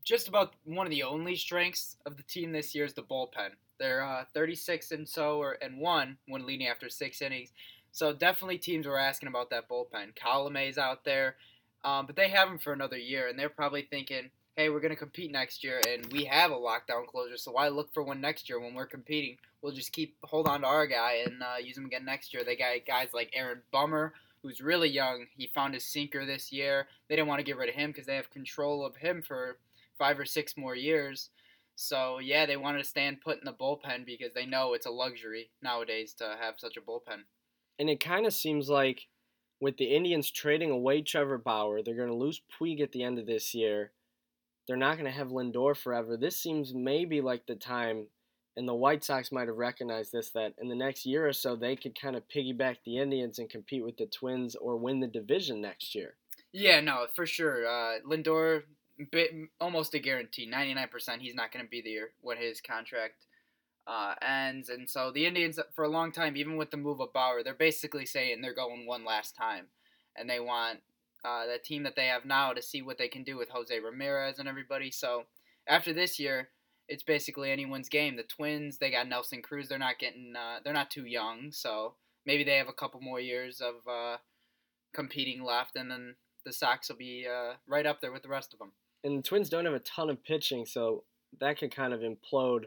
just 0.06 0.30
about 0.30 0.54
one 0.64 0.88
of 0.88 0.92
the 0.92 1.04
only 1.04 1.36
strengths 1.36 1.98
of 2.06 2.16
the 2.16 2.24
team 2.24 2.54
this 2.54 2.74
year 2.74 2.86
is 2.86 2.94
the 2.94 3.02
bullpen. 3.02 3.50
They're 3.78 4.06
uh, 4.06 4.24
36 4.34 4.94
and 4.94 5.06
so 5.06 5.42
or 5.42 5.58
and 5.62 5.82
one 5.82 6.18
when 6.30 6.46
leading 6.46 6.68
after 6.68 6.88
six 6.88 7.22
innings. 7.22 7.52
So 7.92 8.14
definitely 8.14 8.60
teams 8.60 8.88
were 8.88 8.98
asking 8.98 9.28
about 9.28 9.50
that 9.50 9.68
bullpen. 9.68 10.16
Colome's 10.16 10.78
out 10.78 11.04
there, 11.04 11.36
um, 11.84 12.06
but 12.06 12.16
they 12.16 12.30
have 12.30 12.48
him 12.48 12.58
for 12.58 12.72
another 12.72 12.98
year, 12.98 13.28
and 13.28 13.38
they're 13.38 13.50
probably 13.50 13.82
thinking, 13.82 14.30
"Hey, 14.56 14.70
we're 14.70 14.80
going 14.80 14.94
to 14.94 14.96
compete 14.96 15.30
next 15.30 15.62
year, 15.62 15.82
and 15.86 16.10
we 16.14 16.24
have 16.24 16.52
a 16.52 16.56
lockdown 16.56 17.06
closure, 17.06 17.36
so 17.36 17.52
why 17.52 17.68
look 17.68 17.94
for 17.94 18.02
one 18.02 18.22
next 18.22 18.48
year 18.48 18.62
when 18.62 18.74
we're 18.74 18.86
competing? 18.86 19.38
We'll 19.62 19.74
just 19.74 19.92
keep 19.92 20.18
hold 20.24 20.48
on 20.48 20.62
to 20.62 20.68
our 20.68 20.88
guy 20.88 21.24
and 21.26 21.42
uh, 21.42 21.58
use 21.62 21.78
him 21.78 21.86
again 21.86 22.06
next 22.06 22.34
year." 22.34 22.44
They 22.44 22.56
got 22.56 22.74
guys 22.86 23.10
like 23.14 23.32
Aaron 23.34 23.62
Bummer, 23.72 24.14
who's 24.42 24.62
really 24.62 24.90
young. 24.90 25.26
He 25.36 25.48
found 25.48 25.74
his 25.74 25.86
sinker 25.86 26.26
this 26.26 26.52
year. 26.52 26.88
They 27.08 27.16
didn't 27.16 27.28
want 27.28 27.40
to 27.40 27.46
get 27.46 27.58
rid 27.58 27.70
of 27.70 27.76
him 27.76 27.92
because 27.92 28.06
they 28.06 28.16
have 28.16 28.30
control 28.30 28.86
of 28.86 28.96
him 28.98 29.22
for 29.22 29.58
five 29.98 30.20
or 30.20 30.26
six 30.26 30.56
more 30.58 30.76
years. 30.76 31.30
So 31.76 32.20
yeah, 32.20 32.46
they 32.46 32.58
wanted 32.58 32.80
to 32.80 32.90
stand 32.90 33.22
put 33.22 33.38
in 33.38 33.46
the 33.46 33.54
bullpen 33.54 34.06
because 34.06 34.34
they 34.34 34.46
know 34.46 34.74
it's 34.74 34.88
a 34.88 34.92
luxury 34.92 35.52
nowadays 35.62 36.14
to 36.16 36.36
have 36.40 36.56
such 36.58 36.76
a 36.76 36.82
bullpen. 36.82 37.24
And 37.80 37.90
it 37.90 38.00
kind 38.00 38.26
of 38.26 38.34
seems 38.34 38.68
like 38.68 39.08
with 39.60 39.78
the 39.78 39.96
Indians 39.96 40.32
trading 40.32 40.72
away 40.72 41.02
Trevor 41.02 41.38
Bauer, 41.38 41.82
they're 41.82 41.96
going 41.96 42.10
to 42.10 42.16
lose 42.16 42.42
Puig 42.60 42.82
at 42.82 42.92
the 42.92 43.04
end 43.04 43.20
of 43.20 43.26
this 43.26 43.54
year. 43.54 43.92
They're 44.68 44.76
not 44.76 44.96
going 44.96 45.06
to 45.06 45.18
have 45.18 45.30
Lindor 45.30 45.78
forever. 45.78 46.18
This 46.18 46.40
seems 46.40 46.74
maybe 46.74 47.22
like 47.22 47.46
the 47.46 47.56
time, 47.56 48.08
and 48.58 48.68
the 48.68 48.74
White 48.74 49.04
Sox 49.04 49.32
might 49.32 49.48
have 49.48 49.58
recognized 49.58 50.12
this 50.12 50.32
that 50.32 50.54
in 50.60 50.68
the 50.68 50.76
next 50.76 51.06
year 51.06 51.28
or 51.28 51.34
so 51.34 51.56
they 51.56 51.76
could 51.76 52.00
kind 52.00 52.16
of 52.16 52.28
piggyback 52.28 52.78
the 52.84 52.98
Indians 52.98 53.40
and 53.40 53.50
compete 53.50 53.84
with 53.84 53.98
the 53.98 54.08
Twins 54.08 54.56
or 54.56 54.76
win 54.76 55.00
the 55.00 55.08
division 55.08 55.62
next 55.62 55.94
year. 55.96 56.16
Yeah, 56.52 56.82
no, 56.82 57.06
for 57.14 57.26
sure. 57.26 57.68
Uh, 57.68 58.00
Lindor, 58.06 58.64
bit, 59.12 59.32
almost 59.62 59.94
a 59.94 60.00
guarantee, 60.00 60.48
ninety 60.48 60.74
nine 60.74 60.88
percent. 60.90 61.22
He's 61.22 61.36
not 61.36 61.54
going 61.54 61.64
to 61.64 61.70
be 61.70 61.82
there 61.82 62.10
when 62.22 62.38
his 62.38 62.60
contract 62.60 63.26
uh, 63.86 64.16
ends, 64.22 64.70
and 64.70 64.90
so 64.90 65.12
the 65.12 65.26
Indians 65.26 65.60
for 65.76 65.86
a 65.86 65.90
long 65.90 66.12
time, 66.12 66.36
even 66.36 66.58
with 66.58 66.72
the 66.72 66.78
move 66.78 67.00
of 67.00 67.14
Bauer, 67.14 67.44
they're 67.44 67.54
basically 67.54 68.06
saying 68.06 68.42
they're 68.42 68.54
going 68.54 68.88
one 68.88 69.06
last 69.06 69.36
time, 69.36 69.68
and 70.16 70.30
they 70.30 70.40
want 70.40 70.80
uh, 71.24 71.46
the 71.46 71.60
team 71.60 71.84
that 71.84 71.96
they 71.96 72.08
have 72.08 72.26
now 72.26 72.54
to 72.54 72.62
see 72.62 72.82
what 72.82 72.98
they 72.98 73.08
can 73.08 73.24
do 73.24 73.38
with 73.38 73.50
Jose 73.50 73.80
Ramirez 73.80 74.40
and 74.40 74.50
everybody. 74.50 74.90
So 74.90 75.26
after 75.68 75.94
this 75.94 76.20
year, 76.20 76.50
it's 76.88 77.04
basically 77.04 77.52
anyone's 77.52 77.90
game. 77.90 78.16
The 78.16 78.24
Twins, 78.24 78.78
they 78.78 78.92
got 78.92 79.08
Nelson 79.08 79.42
Cruz. 79.42 79.68
They're 79.68 79.78
not 79.78 80.00
getting, 80.00 80.34
uh, 80.36 80.60
they're 80.64 80.74
not 80.74 80.92
too 80.92 81.06
young, 81.06 81.52
so 81.52 81.96
maybe 82.26 82.44
they 82.44 82.58
have 82.58 82.70
a 82.70 82.74
couple 82.74 83.02
more 83.02 83.20
years 83.20 83.62
of 83.62 83.76
uh, 83.90 84.18
competing 84.94 85.44
left, 85.44 85.76
and 85.76 85.90
then 85.92 86.16
the 86.46 86.54
Sox 86.54 86.90
will 86.90 86.98
be 86.98 87.26
uh, 87.28 87.54
right 87.68 87.86
up 87.86 88.02
there 88.02 88.12
with 88.12 88.24
the 88.24 88.30
rest 88.30 88.54
of 88.54 88.60
them. 88.60 88.72
And 89.04 89.20
the 89.20 89.24
Twins 89.24 89.50
don't 89.50 89.66
have 89.66 89.74
a 89.74 89.80
ton 89.80 90.10
of 90.10 90.24
pitching, 90.24 90.66
so 90.66 91.04
that 91.40 91.60
could 91.60 91.76
kind 91.76 91.94
of 91.94 92.02
implode 92.02 92.66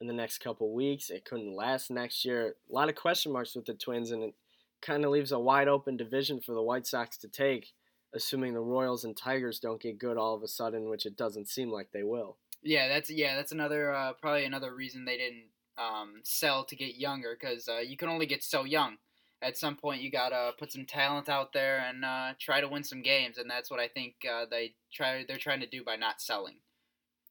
in 0.00 0.06
the 0.06 0.12
next 0.12 0.38
couple 0.38 0.74
weeks. 0.74 1.10
It 1.10 1.24
couldn't 1.24 1.54
last 1.54 1.90
next 1.90 2.24
year. 2.24 2.56
A 2.68 2.72
lot 2.72 2.88
of 2.88 2.96
question 2.96 3.32
marks 3.32 3.54
with 3.54 3.66
the 3.66 3.74
Twins, 3.74 4.10
and 4.10 4.22
it 4.24 4.34
kind 4.80 5.04
of 5.04 5.12
leaves 5.12 5.32
a 5.32 5.38
wide 5.38 5.68
open 5.68 5.96
division 5.96 6.40
for 6.40 6.54
the 6.54 6.62
White 6.62 6.86
Sox 6.86 7.16
to 7.18 7.28
take, 7.28 7.72
assuming 8.12 8.52
the 8.52 8.60
Royals 8.60 9.04
and 9.04 9.16
Tigers 9.16 9.60
don't 9.60 9.80
get 9.80 9.98
good 9.98 10.16
all 10.16 10.34
of 10.34 10.42
a 10.42 10.48
sudden, 10.48 10.88
which 10.90 11.06
it 11.06 11.16
doesn't 11.16 11.48
seem 11.48 11.70
like 11.70 11.92
they 11.92 12.02
will. 12.02 12.36
Yeah, 12.62 12.88
that's 12.88 13.10
yeah, 13.10 13.36
that's 13.36 13.52
another 13.52 13.92
uh, 13.92 14.12
probably 14.20 14.44
another 14.44 14.74
reason 14.74 15.04
they 15.04 15.16
didn't 15.16 15.46
um, 15.78 16.20
sell 16.22 16.64
to 16.64 16.76
get 16.76 16.96
younger 16.96 17.36
because 17.38 17.68
uh, 17.68 17.78
you 17.78 17.96
can 17.96 18.08
only 18.08 18.26
get 18.26 18.42
so 18.42 18.64
young. 18.64 18.96
At 19.40 19.56
some 19.56 19.76
point, 19.76 20.02
you 20.02 20.10
gotta 20.10 20.52
put 20.56 20.70
some 20.70 20.86
talent 20.86 21.28
out 21.28 21.52
there 21.52 21.78
and 21.78 22.04
uh, 22.04 22.34
try 22.38 22.60
to 22.60 22.68
win 22.68 22.84
some 22.84 23.02
games, 23.02 23.38
and 23.38 23.50
that's 23.50 23.70
what 23.70 23.80
I 23.80 23.88
think 23.88 24.14
uh, 24.30 24.44
they 24.48 24.74
try. 24.92 25.24
They're 25.26 25.36
trying 25.36 25.60
to 25.60 25.66
do 25.66 25.82
by 25.82 25.96
not 25.96 26.20
selling. 26.20 26.56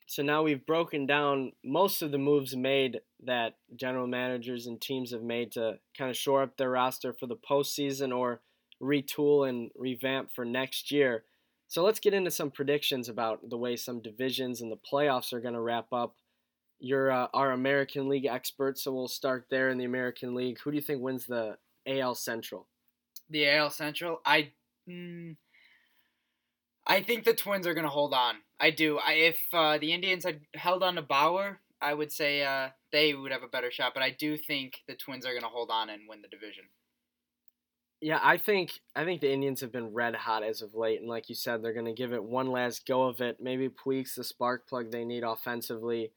So 0.07 0.23
now 0.23 0.43
we've 0.43 0.65
broken 0.65 1.05
down 1.05 1.53
most 1.63 2.01
of 2.01 2.11
the 2.11 2.17
moves 2.17 2.53
made 2.53 2.99
that 3.23 3.55
general 3.77 4.07
managers 4.07 4.67
and 4.67 4.81
teams 4.81 5.11
have 5.11 5.23
made 5.23 5.53
to 5.53 5.79
kind 5.97 6.09
of 6.09 6.17
shore 6.17 6.41
up 6.41 6.57
their 6.57 6.71
roster 6.71 7.13
for 7.13 7.27
the 7.27 7.37
postseason 7.37 8.13
or 8.13 8.41
retool 8.81 9.47
and 9.47 9.71
revamp 9.73 10.33
for 10.33 10.43
next 10.43 10.91
year. 10.91 11.23
So 11.71 11.83
let's 11.83 12.01
get 12.01 12.13
into 12.13 12.31
some 12.31 12.51
predictions 12.51 13.07
about 13.07 13.49
the 13.49 13.55
way 13.55 13.77
some 13.77 14.01
divisions 14.01 14.59
and 14.59 14.69
the 14.69 14.75
playoffs 14.75 15.31
are 15.31 15.39
going 15.39 15.53
to 15.53 15.61
wrap 15.61 15.93
up. 15.93 16.17
You're 16.81 17.09
uh, 17.09 17.27
our 17.33 17.51
American 17.51 18.09
League 18.09 18.25
expert, 18.25 18.77
so 18.77 18.91
we'll 18.91 19.07
start 19.07 19.45
there 19.49 19.69
in 19.69 19.77
the 19.77 19.85
American 19.85 20.35
League. 20.35 20.59
Who 20.59 20.71
do 20.71 20.75
you 20.75 20.81
think 20.81 21.01
wins 21.01 21.27
the 21.27 21.55
AL 21.87 22.15
Central? 22.15 22.67
The 23.29 23.47
AL 23.47 23.69
Central, 23.69 24.19
I, 24.25 24.51
mm, 24.85 25.37
I 26.85 27.03
think 27.03 27.23
the 27.23 27.33
Twins 27.33 27.65
are 27.65 27.73
going 27.73 27.85
to 27.85 27.89
hold 27.89 28.13
on. 28.13 28.35
I 28.59 28.71
do. 28.71 28.97
I, 28.97 29.13
if 29.13 29.37
uh, 29.53 29.77
the 29.77 29.93
Indians 29.93 30.25
had 30.25 30.41
held 30.53 30.83
on 30.83 30.95
to 30.95 31.01
Bauer, 31.01 31.61
I 31.81 31.93
would 31.93 32.11
say 32.11 32.43
uh, 32.43 32.71
they 32.91 33.13
would 33.13 33.31
have 33.31 33.43
a 33.43 33.47
better 33.47 33.71
shot. 33.71 33.93
But 33.93 34.03
I 34.03 34.09
do 34.09 34.35
think 34.35 34.81
the 34.89 34.95
Twins 34.95 35.25
are 35.25 35.31
going 35.31 35.43
to 35.43 35.47
hold 35.47 35.69
on 35.71 35.89
and 35.89 36.01
win 36.09 36.21
the 36.21 36.27
division. 36.27 36.65
Yeah, 38.01 38.19
I 38.23 38.37
think 38.37 38.81
I 38.95 39.05
think 39.05 39.21
the 39.21 39.31
Indians 39.31 39.61
have 39.61 39.71
been 39.71 39.93
red 39.93 40.15
hot 40.15 40.43
as 40.43 40.61
of 40.63 40.73
late, 40.73 40.99
and 41.01 41.09
like 41.09 41.29
you 41.29 41.35
said, 41.35 41.61
they're 41.61 41.73
going 41.73 41.85
to 41.85 41.93
give 41.93 42.13
it 42.13 42.23
one 42.23 42.47
last 42.51 42.85
go 42.87 43.03
of 43.03 43.21
it. 43.21 43.37
Maybe 43.39 43.69
Puig's 43.69 44.15
the 44.15 44.23
spark 44.23 44.67
plug 44.67 44.91
they 44.91 45.05
need 45.05 45.23
offensively, 45.23 46.11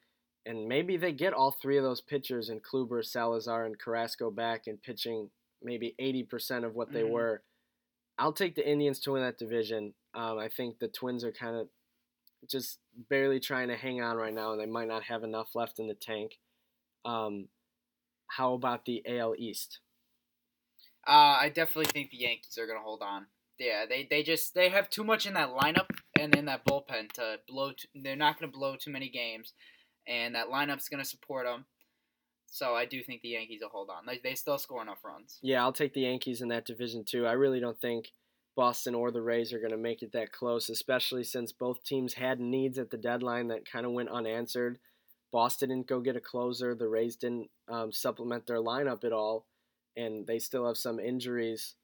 and 0.46 0.66
maybe 0.66 0.96
they 0.96 1.12
get 1.12 1.34
all 1.34 1.50
three 1.52 1.76
of 1.76 1.84
those 1.84 2.00
pitchers 2.00 2.48
in 2.48 2.60
Kluber, 2.60 3.04
Salazar, 3.04 3.66
and 3.66 3.78
Carrasco 3.78 4.30
back 4.30 4.66
and 4.66 4.82
pitching 4.82 5.30
maybe 5.62 5.94
eighty 5.98 6.22
percent 6.22 6.64
of 6.64 6.74
what 6.74 6.92
they 6.92 7.02
Mhm. 7.02 7.10
were. 7.10 7.42
I'll 8.18 8.32
take 8.32 8.54
the 8.56 8.68
Indians 8.68 9.00
to 9.00 9.12
win 9.12 9.22
that 9.22 9.38
division. 9.38 9.94
Um, 10.14 10.38
I 10.38 10.48
think 10.48 10.78
the 10.78 10.88
Twins 10.88 11.24
are 11.24 11.32
kind 11.32 11.56
of 11.56 11.70
just 12.48 12.80
barely 13.10 13.40
trying 13.40 13.68
to 13.68 13.76
hang 13.76 14.00
on 14.02 14.16
right 14.16 14.34
now, 14.34 14.52
and 14.52 14.60
they 14.60 14.66
might 14.66 14.88
not 14.88 15.04
have 15.04 15.24
enough 15.24 15.54
left 15.54 15.78
in 15.80 15.88
the 15.88 15.94
tank. 15.94 16.40
Um, 17.04 17.50
how 18.28 18.54
about 18.54 18.84
the 18.86 19.02
AL 19.06 19.36
East? 19.38 19.80
I 21.44 21.50
definitely 21.50 21.90
think 21.92 22.10
the 22.10 22.16
Yankees 22.16 22.56
are 22.58 22.66
going 22.66 22.78
to 22.78 22.82
hold 22.82 23.02
on. 23.02 23.26
Yeah, 23.58 23.84
they, 23.86 24.06
they 24.08 24.22
just 24.22 24.54
they 24.54 24.70
have 24.70 24.88
too 24.88 25.04
much 25.04 25.26
in 25.26 25.34
that 25.34 25.50
lineup 25.50 25.90
and 26.18 26.34
in 26.34 26.46
that 26.46 26.64
bullpen 26.64 27.12
to 27.12 27.36
blow. 27.46 27.72
T- 27.72 27.88
they're 27.94 28.16
not 28.16 28.40
going 28.40 28.50
to 28.50 28.58
blow 28.58 28.76
too 28.76 28.90
many 28.90 29.10
games, 29.10 29.52
and 30.08 30.34
that 30.34 30.48
lineup's 30.48 30.88
going 30.88 31.02
to 31.02 31.08
support 31.08 31.44
them. 31.44 31.66
So 32.46 32.74
I 32.74 32.86
do 32.86 33.02
think 33.02 33.20
the 33.20 33.28
Yankees 33.28 33.60
will 33.60 33.68
hold 33.68 33.90
on. 33.90 34.06
They, 34.06 34.20
they 34.24 34.34
still 34.34 34.56
score 34.56 34.80
enough 34.80 35.04
runs. 35.04 35.38
Yeah, 35.42 35.62
I'll 35.62 35.72
take 35.72 35.92
the 35.92 36.00
Yankees 36.00 36.40
in 36.40 36.48
that 36.48 36.64
division 36.64 37.04
too. 37.04 37.26
I 37.26 37.32
really 37.32 37.60
don't 37.60 37.78
think 37.78 38.12
Boston 38.56 38.94
or 38.94 39.10
the 39.10 39.22
Rays 39.22 39.52
are 39.52 39.60
going 39.60 39.70
to 39.70 39.76
make 39.76 40.02
it 40.02 40.12
that 40.12 40.32
close, 40.32 40.70
especially 40.70 41.24
since 41.24 41.52
both 41.52 41.84
teams 41.84 42.14
had 42.14 42.40
needs 42.40 42.78
at 42.78 42.90
the 42.90 42.96
deadline 42.96 43.48
that 43.48 43.70
kind 43.70 43.84
of 43.84 43.92
went 43.92 44.08
unanswered. 44.08 44.78
Boston 45.30 45.68
didn't 45.68 45.88
go 45.88 46.00
get 46.00 46.16
a 46.16 46.20
closer. 46.20 46.74
The 46.74 46.88
Rays 46.88 47.16
didn't 47.16 47.50
um, 47.68 47.92
supplement 47.92 48.46
their 48.46 48.62
lineup 48.62 49.04
at 49.04 49.12
all, 49.12 49.46
and 49.96 50.26
they 50.26 50.38
still 50.38 50.66
have 50.66 50.76
some 50.76 50.98
injuries 50.98 51.74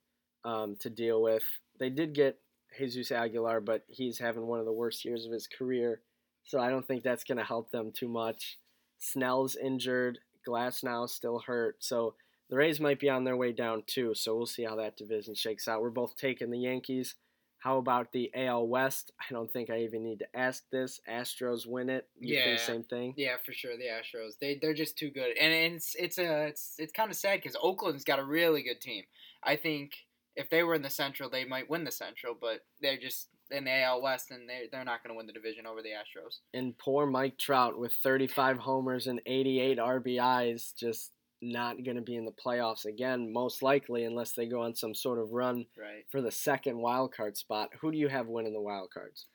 um, 0.44 0.77
to 0.81 0.90
deal 0.90 1.23
with. 1.23 1.44
They 1.79 1.90
did 1.90 2.14
get 2.14 2.38
Jesus 2.77 3.11
Aguilar, 3.11 3.61
but 3.61 3.85
he's 3.88 4.18
having 4.18 4.46
one 4.46 4.61
of 4.61 4.66
the 4.66 4.73
worst 4.73 5.05
years 5.05 5.27
of 5.27 5.33
his 5.33 5.46
career, 5.46 6.01
so 6.44 6.61
I 6.61 6.70
don't 6.70 6.87
think 6.87 7.03
that's 7.03 7.25
going 7.25 7.38
to 7.38 7.44
help 7.44 7.70
them 7.70 7.92
too 7.92 8.09
much. 8.09 8.59
Snell's 8.99 9.57
injured. 9.57 10.18
Glasnow 10.46 11.09
still 11.09 11.38
hurt, 11.38 11.77
so 11.81 12.14
the 12.49 12.57
Rays 12.57 12.81
might 12.81 12.99
be 12.99 13.09
on 13.09 13.25
their 13.25 13.37
way 13.37 13.53
down 13.53 13.83
too, 13.87 14.14
so 14.14 14.37
we'll 14.37 14.46
see 14.46 14.64
how 14.64 14.77
that 14.77 14.96
division 14.96 15.35
shakes 15.35 15.68
out. 15.68 15.83
We're 15.83 15.90
both 15.90 16.16
taking 16.16 16.51
the 16.51 16.59
Yankees. 16.59 17.14
How 17.61 17.77
about 17.77 18.11
the 18.12 18.31
AL 18.35 18.66
West? 18.68 19.12
I 19.20 19.33
don't 19.33 19.51
think 19.53 19.68
I 19.70 19.81
even 19.83 20.03
need 20.03 20.18
to 20.20 20.37
ask 20.37 20.64
this. 20.70 20.99
Astros 21.09 21.66
win 21.66 21.90
it. 21.90 22.09
You 22.18 22.37
Yeah. 22.37 22.44
think 22.44 22.59
same 22.59 22.83
thing? 22.85 23.14
Yeah, 23.16 23.37
for 23.44 23.53
sure. 23.53 23.77
The 23.77 23.85
Astros, 23.85 24.38
they 24.40 24.57
they're 24.57 24.75
just 24.75 24.96
too 24.99 25.11
good, 25.11 25.37
and 25.37 25.53
it's 25.75 25.94
it's 25.94 26.18
a 26.18 26.46
it's 26.46 26.75
it's 26.79 26.92
kind 26.92 27.11
of 27.11 27.16
sad 27.16 27.38
because 27.42 27.57
Oakland's 27.62 28.05
got 28.05 28.18
a 28.18 28.25
really 28.25 28.62
good 28.62 28.81
team. 28.81 29.05
I 29.42 29.57
think 29.57 29.92
if 30.37 30.49
they 30.49 30.62
were 30.62 30.75
in 30.75 30.83
the 30.83 30.90
Central, 30.90 31.29
they 31.29 31.44
might 31.44 31.68
win 31.68 31.85
the 31.85 31.90
Central, 31.90 32.35
but 32.40 32.64
they're 32.81 32.96
just 32.96 33.29
in 33.51 33.64
the 33.64 33.73
AL 33.83 34.01
West, 34.01 34.31
and 34.31 34.49
they 34.49 34.68
they're 34.73 34.85
not 34.85 35.03
going 35.03 35.12
to 35.12 35.16
win 35.18 35.27
the 35.27 35.33
division 35.33 35.66
over 35.66 35.83
the 35.83 35.90
Astros. 35.90 36.38
And 36.55 36.79
poor 36.79 37.05
Mike 37.05 37.37
Trout 37.37 37.79
with 37.79 37.92
35 38.03 38.59
homers 38.59 39.07
and 39.07 39.20
88 39.27 39.79
RBIs, 39.79 40.75
just 40.75 41.12
not 41.42 41.83
going 41.85 41.96
to 41.96 42.03
be 42.03 42.16
in 42.16 42.24
the 42.24 42.33
playoffs 42.33 42.85
again, 42.85 43.33
most 43.33 43.62
likely, 43.62 44.05
unless 44.05 44.33
they 44.33 44.46
go 44.46 44.62
on 44.62 44.74
some 44.74 44.94
sort 44.94 45.18
of 45.18 45.33
run 45.33 45.66
Right. 45.76 46.05
for 46.11 46.20
the 46.20 46.31
second 46.31 46.79
wild 46.79 47.12
card 47.14 47.37
spot. 47.37 47.70
Who 47.81 47.90
do 47.92 47.98
you 47.98 48.09
have 48.09 48.26
winning 48.29 48.53
the 48.53 48.61
wild 48.61 48.90
cards? 48.92 49.26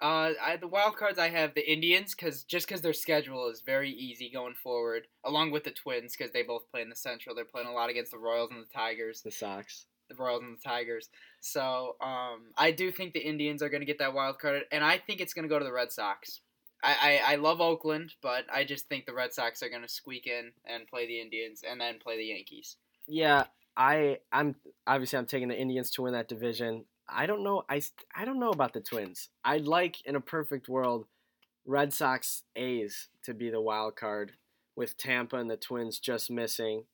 Uh, 0.00 0.32
I, 0.42 0.56
the 0.58 0.66
wild 0.66 0.96
cards 0.96 1.18
I 1.18 1.28
have 1.28 1.52
the 1.54 1.70
Indians 1.70 2.14
because 2.14 2.44
just 2.44 2.66
because 2.66 2.80
their 2.80 2.94
schedule 2.94 3.48
is 3.50 3.60
very 3.60 3.90
easy 3.90 4.30
going 4.32 4.54
forward, 4.54 5.06
along 5.24 5.50
with 5.50 5.64
the 5.64 5.70
Twins 5.70 6.16
because 6.16 6.32
they 6.32 6.42
both 6.42 6.70
play 6.70 6.80
in 6.80 6.88
the 6.88 6.96
Central. 6.96 7.34
They're 7.34 7.44
playing 7.44 7.68
a 7.68 7.72
lot 7.72 7.90
against 7.90 8.10
the 8.10 8.18
Royals 8.18 8.50
and 8.50 8.62
the 8.62 8.72
Tigers. 8.72 9.20
The 9.20 9.30
Sox. 9.30 9.84
the 10.08 10.14
Royals 10.14 10.42
and 10.42 10.56
the 10.56 10.62
Tigers. 10.62 11.10
So 11.40 11.96
um, 12.00 12.52
I 12.56 12.70
do 12.70 12.90
think 12.90 13.12
the 13.12 13.20
Indians 13.20 13.62
are 13.62 13.68
going 13.68 13.82
to 13.82 13.86
get 13.86 13.98
that 13.98 14.14
wild 14.14 14.38
card, 14.38 14.62
and 14.72 14.82
I 14.82 14.96
think 14.96 15.20
it's 15.20 15.34
going 15.34 15.42
to 15.44 15.48
go 15.50 15.58
to 15.58 15.64
the 15.64 15.72
Red 15.72 15.92
Sox. 15.92 16.40
I, 16.82 17.20
I, 17.26 17.32
I 17.32 17.36
love 17.36 17.60
Oakland, 17.60 18.14
but 18.22 18.44
I 18.52 18.64
just 18.64 18.88
think 18.88 19.06
the 19.06 19.14
Red 19.14 19.32
Sox 19.32 19.62
are 19.62 19.68
going 19.68 19.82
to 19.82 19.88
squeak 19.88 20.26
in 20.26 20.52
and 20.66 20.86
play 20.86 21.06
the 21.06 21.20
Indians, 21.20 21.62
and 21.68 21.80
then 21.80 21.98
play 21.98 22.16
the 22.16 22.24
Yankees. 22.24 22.76
Yeah, 23.06 23.44
I 23.76 24.18
I'm 24.32 24.56
obviously 24.86 25.18
I'm 25.18 25.26
taking 25.26 25.48
the 25.48 25.58
Indians 25.58 25.90
to 25.92 26.02
win 26.02 26.12
that 26.12 26.28
division. 26.28 26.84
I 27.08 27.26
don't 27.26 27.42
know 27.42 27.64
I 27.68 27.82
I 28.14 28.24
don't 28.24 28.40
know 28.40 28.50
about 28.50 28.72
the 28.72 28.80
Twins. 28.80 29.30
I'd 29.44 29.66
like 29.66 30.04
in 30.04 30.16
a 30.16 30.20
perfect 30.20 30.68
world 30.68 31.06
Red 31.66 31.92
Sox 31.92 32.42
A's 32.56 33.08
to 33.24 33.34
be 33.34 33.50
the 33.50 33.60
wild 33.60 33.96
card 33.96 34.32
with 34.76 34.96
Tampa 34.96 35.36
and 35.36 35.50
the 35.50 35.56
Twins 35.56 35.98
just 35.98 36.30
missing. 36.30 36.84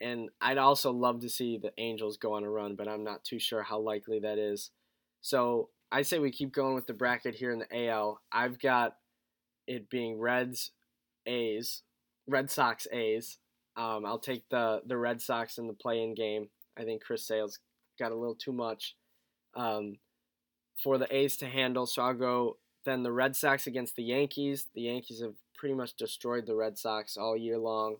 And 0.00 0.30
I'd 0.40 0.58
also 0.58 0.90
love 0.90 1.20
to 1.20 1.28
see 1.28 1.58
the 1.58 1.72
Angels 1.78 2.16
go 2.16 2.34
on 2.34 2.44
a 2.44 2.50
run, 2.50 2.74
but 2.74 2.88
I'm 2.88 3.04
not 3.04 3.24
too 3.24 3.38
sure 3.38 3.62
how 3.62 3.78
likely 3.78 4.18
that 4.20 4.38
is. 4.38 4.70
So 5.20 5.68
I 5.92 6.02
say 6.02 6.18
we 6.18 6.32
keep 6.32 6.52
going 6.52 6.74
with 6.74 6.86
the 6.86 6.94
bracket 6.94 7.36
here 7.36 7.52
in 7.52 7.60
the 7.60 7.88
AL. 7.88 8.20
I've 8.32 8.58
got 8.58 8.96
it 9.66 9.90
being 9.90 10.18
Reds, 10.18 10.70
A's, 11.26 11.82
Red 12.26 12.50
Sox, 12.50 12.86
A's. 12.92 13.38
Um, 13.76 14.04
I'll 14.04 14.18
take 14.18 14.48
the 14.50 14.82
the 14.86 14.96
Red 14.96 15.20
Sox 15.20 15.58
in 15.58 15.66
the 15.66 15.72
play-in 15.72 16.14
game. 16.14 16.48
I 16.78 16.84
think 16.84 17.02
Chris 17.02 17.26
Sale's 17.26 17.58
got 17.98 18.12
a 18.12 18.16
little 18.16 18.34
too 18.34 18.52
much 18.52 18.96
um, 19.54 19.96
for 20.82 20.98
the 20.98 21.14
A's 21.14 21.36
to 21.38 21.46
handle, 21.46 21.86
so 21.86 22.02
I'll 22.02 22.14
go 22.14 22.58
then 22.84 23.02
the 23.02 23.12
Red 23.12 23.36
Sox 23.36 23.66
against 23.66 23.96
the 23.96 24.02
Yankees. 24.02 24.66
The 24.74 24.82
Yankees 24.82 25.22
have 25.22 25.34
pretty 25.56 25.74
much 25.74 25.94
destroyed 25.94 26.46
the 26.46 26.56
Red 26.56 26.76
Sox 26.78 27.16
all 27.16 27.36
year 27.36 27.58
long. 27.58 27.96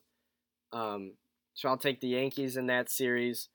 Um, 0.73 1.13
so 1.55 1.69
I'll 1.69 1.77
take 1.77 2.01
the 2.01 2.09
Yankees 2.09 2.57
in 2.57 2.67
that 2.67 2.91
series. 2.91 3.49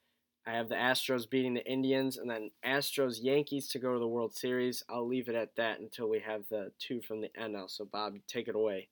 I 0.48 0.52
have 0.52 0.70
the 0.70 0.76
Astros 0.76 1.30
beating 1.30 1.56
the 1.56 1.70
Indians, 1.70 2.18
and 2.18 2.30
then 2.30 2.52
Astros 2.66 3.22
Yankees 3.22 3.68
to 3.70 3.80
go 3.80 3.94
to 3.94 4.00
the 4.00 4.08
World 4.08 4.34
Series. 4.34 4.82
I'll 4.90 5.06
leave 5.08 5.28
it 5.28 5.36
at 5.36 5.56
that 5.58 5.80
until 5.82 6.08
we 6.10 6.20
have 6.20 6.44
the 6.50 6.72
two 6.80 7.02
from 7.02 7.20
the 7.20 7.30
NL. 7.38 7.70
So 7.70 7.84
Bob, 7.84 8.16
take 8.28 8.48
it 8.48 8.56
away. 8.56 8.88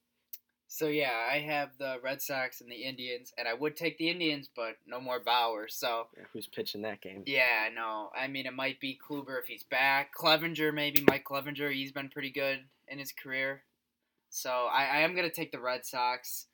So 0.67 0.87
yeah, 0.87 1.13
I 1.31 1.37
have 1.39 1.69
the 1.77 1.97
Red 2.03 2.21
Sox 2.21 2.59
and 2.59 2.69
the 2.69 2.83
Indians, 2.83 3.31
and 3.37 3.47
I 3.47 3.53
would 3.53 3.77
take 3.77 3.97
the 3.97 4.09
Indians, 4.09 4.49
but 4.53 4.75
no 4.85 4.99
more 4.99 5.19
Bauer. 5.21 5.67
So 5.69 6.07
Yeah, 6.17 6.23
Who's 6.33 6.47
pitching 6.47 6.81
that 6.81 6.99
game? 7.01 7.23
yeah, 7.25 7.69
no, 7.73 8.09
I 8.13 8.27
mean 8.27 8.45
it 8.45 8.53
might 8.53 8.81
be 8.81 8.99
Kluber 8.99 9.39
if 9.39 9.45
he's 9.45 9.63
back. 9.63 10.09
Clevinger 10.13 10.73
maybe 10.73 11.05
Mike 11.07 11.23
Clevinger. 11.23 11.71
He's 11.71 11.93
been 11.93 12.09
pretty 12.09 12.31
good 12.31 12.59
in 12.89 12.99
his 12.99 13.13
career. 13.13 13.63
So 14.29 14.49
I, 14.49 14.85
I 14.85 14.97
am 15.01 15.15
gonna 15.15 15.29
take 15.29 15.53
the 15.53 15.61
Red 15.61 15.85
Sox. 15.85 16.47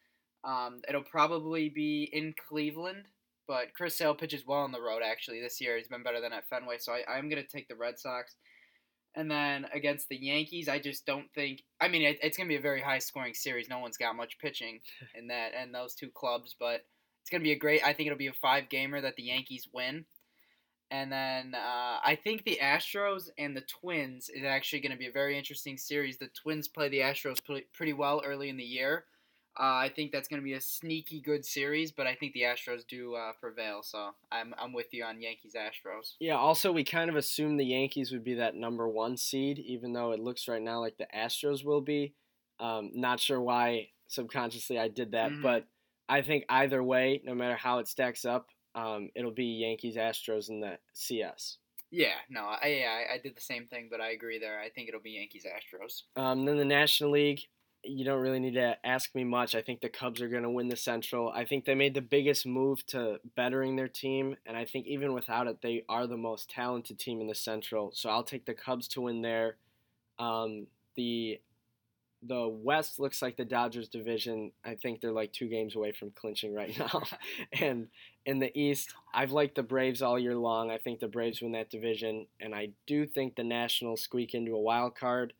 Um, 0.44 0.82
it'll 0.88 1.02
probably 1.04 1.70
be 1.70 2.08
in 2.12 2.36
Cleveland, 2.48 3.06
but 3.48 3.74
Chris 3.74 3.98
Sale 3.98 4.16
pitches 4.16 4.46
well 4.46 4.60
on 4.60 4.72
the 4.72 4.82
road 4.82 5.02
actually 5.04 5.42
this 5.42 5.60
year. 5.62 5.78
He's 5.78 5.88
been 5.88 6.04
better 6.04 6.22
than 6.22 6.34
at 6.34 6.48
Fenway, 6.48 6.78
so 6.80 6.94
I, 6.94 7.04
I'm 7.10 7.30
gonna 7.30 7.44
take 7.44 7.68
the 7.68 7.76
Red 7.76 8.00
Sox. 8.00 8.36
And 9.14 9.30
then 9.30 9.68
against 9.74 10.08
the 10.08 10.16
Yankees, 10.16 10.70
I 10.70 10.80
just 10.80 11.06
don't 11.06 11.30
think. 11.36 11.64
I 11.82 11.88
mean, 11.88 12.04
it, 12.04 12.20
it's 12.24 12.38
gonna 12.38 12.50
be 12.50 12.56
a 12.56 12.62
very 12.62 12.82
high 12.82 13.00
scoring 13.00 13.34
series. 13.34 13.70
No 13.70 13.80
one's 13.80 13.98
got 13.98 14.16
much 14.16 14.38
pitching 14.40 14.80
in 15.16 15.28
that 15.28 15.52
and 15.56 15.74
those 15.74 15.96
two 15.96 16.10
clubs, 16.10 16.56
but 16.60 16.86
it's 17.22 17.30
gonna 17.30 17.44
be 17.44 17.52
a 17.52 17.60
great. 17.60 17.86
I 17.86 17.94
think 17.94 18.08
it'll 18.08 18.18
be 18.18 18.28
a 18.28 18.34
five 18.34 18.70
gamer 18.70 19.02
that 19.02 19.16
the 19.16 19.24
Yankees 19.24 19.68
win. 19.74 20.06
And 20.92 21.10
then 21.10 21.56
uh, 21.56 22.00
I 22.04 22.20
think 22.22 22.44
the 22.44 22.60
Astros 22.62 23.30
and 23.38 23.56
the 23.56 23.62
Twins 23.62 24.28
is 24.28 24.44
actually 24.44 24.82
going 24.82 24.92
to 24.92 24.98
be 24.98 25.08
a 25.08 25.12
very 25.12 25.38
interesting 25.38 25.78
series. 25.78 26.18
The 26.18 26.28
Twins 26.28 26.68
play 26.68 26.90
the 26.90 27.00
Astros 27.00 27.38
pretty 27.74 27.94
well 27.94 28.22
early 28.26 28.50
in 28.50 28.58
the 28.58 28.64
year. 28.64 29.06
Uh, 29.60 29.64
I 29.84 29.92
think 29.94 30.12
that's 30.12 30.28
going 30.30 30.42
to 30.42 30.44
be 30.44 30.54
a 30.54 30.62
sneaky 30.62 31.20
good 31.20 31.46
series, 31.46 31.92
but 31.92 32.08
I 32.08 32.16
think 32.16 32.34
the 32.34 32.44
Astros 32.44 32.88
do 32.88 33.16
uh, 33.16 33.34
prevail. 33.40 33.84
So 33.84 34.12
I'm, 34.32 34.54
I'm 34.58 34.72
with 34.72 34.94
you 34.94 35.04
on 35.04 35.22
Yankees 35.22 35.56
Astros. 35.56 36.14
Yeah, 36.20 36.36
also, 36.38 36.72
we 36.72 36.84
kind 36.86 37.10
of 37.10 37.18
assumed 37.18 37.60
the 37.60 37.66
Yankees 37.66 38.12
would 38.12 38.24
be 38.24 38.36
that 38.36 38.56
number 38.56 38.88
one 38.88 39.18
seed, 39.18 39.60
even 39.60 39.92
though 39.94 40.12
it 40.14 40.20
looks 40.22 40.48
right 40.48 40.62
now 40.62 40.80
like 40.80 40.98
the 40.98 41.08
Astros 41.14 41.66
will 41.66 41.82
be. 41.82 42.14
Um, 42.60 42.92
not 42.94 43.20
sure 43.20 43.42
why 43.42 43.90
subconsciously 44.08 44.78
I 44.80 44.88
did 44.88 45.12
that, 45.12 45.32
Mhm. 45.32 45.42
but 45.42 45.66
I 46.08 46.22
think 46.22 46.46
either 46.50 46.84
way, 46.84 47.22
no 47.24 47.34
matter 47.36 47.56
how 47.56 47.80
it 47.80 47.88
stacks 47.88 48.24
up, 48.26 48.50
um, 48.76 49.10
it'll 49.16 49.32
be 49.32 49.46
Yankees 49.46 49.96
Astros 49.98 50.50
in 50.50 50.60
the 50.62 50.78
CS. 50.94 51.58
Yeah, 51.90 52.16
no, 52.30 52.46
I, 52.46 52.68
yeah, 52.68 53.04
I 53.14 53.18
did 53.18 53.36
the 53.36 53.42
same 53.42 53.68
thing, 53.68 53.90
but 53.92 54.00
I 54.00 54.12
agree 54.12 54.40
there. 54.40 54.60
I 54.60 54.70
think 54.70 54.88
it'll 54.88 55.02
be 55.02 55.12
Yankees 55.12 55.46
Astros. 55.46 56.04
Um, 56.16 56.46
then 56.46 56.58
the 56.58 56.64
National 56.66 57.12
League, 57.12 57.42
you 57.84 58.06
don't 58.06 58.22
really 58.22 58.40
need 58.40 58.54
to 58.54 58.78
ask 58.86 59.14
me 59.16 59.24
much. 59.24 59.56
I 59.56 59.62
think 59.62 59.82
the 59.82 59.90
Cubs 59.90 60.22
are 60.22 60.28
going 60.28 60.44
to 60.44 60.50
win 60.50 60.68
the 60.68 60.76
Central. 60.76 61.30
I 61.30 61.46
think 61.46 61.66
they 61.66 61.76
made 61.76 61.94
the 61.94 62.02
biggest 62.02 62.46
move 62.46 62.86
to 62.88 63.20
bettering 63.36 63.76
their 63.76 63.88
team, 63.88 64.36
and 64.46 64.56
I 64.56 64.66
think 64.66 64.88
even 64.88 65.14
without 65.14 65.48
it, 65.48 65.62
they 65.62 65.84
are 65.90 66.06
the 66.06 66.18
most 66.18 66.50
talented 66.50 67.00
team 67.00 67.22
in 67.22 67.28
the 67.28 67.36
Central. 67.36 67.92
So 67.94 68.10
I'll 68.10 68.24
take 68.24 68.46
the 68.46 68.54
Cubs 68.54 68.88
to 68.90 69.02
win 69.02 69.22
there. 69.22 69.58
Um, 70.20 70.68
the 70.96 71.40
the 72.24 72.48
West 72.48 73.00
looks 73.00 73.22
like 73.22 73.36
the 73.36 73.46
Dodgers 73.46 73.90
division. 73.90 74.52
I 74.64 74.76
think 74.76 75.02
they're 75.02 75.12
like 75.12 75.34
two 75.34 75.48
games 75.48 75.76
away 75.76 75.92
from 75.92 76.12
clinching 76.12 76.54
right 76.54 76.78
now. 76.80 77.02
and 77.60 77.88
in 78.26 78.38
the 78.40 78.56
East, 78.58 78.94
I've 79.14 79.32
liked 79.32 79.56
the 79.56 79.64
Braves 79.64 80.04
all 80.04 80.20
year 80.20 80.36
long. 80.36 80.70
I 80.70 80.78
think 80.78 81.00
the 81.00 81.08
Braves 81.08 81.42
win 81.42 81.54
that 81.54 81.72
division, 81.72 82.28
and 82.40 82.54
I 82.54 82.70
do 82.86 83.08
think 83.08 83.36
the 83.36 83.44
Nationals 83.44 84.02
squeak 84.02 84.36
into 84.36 84.54
a 84.54 84.62
wild 84.62 84.96
card. 84.96 85.34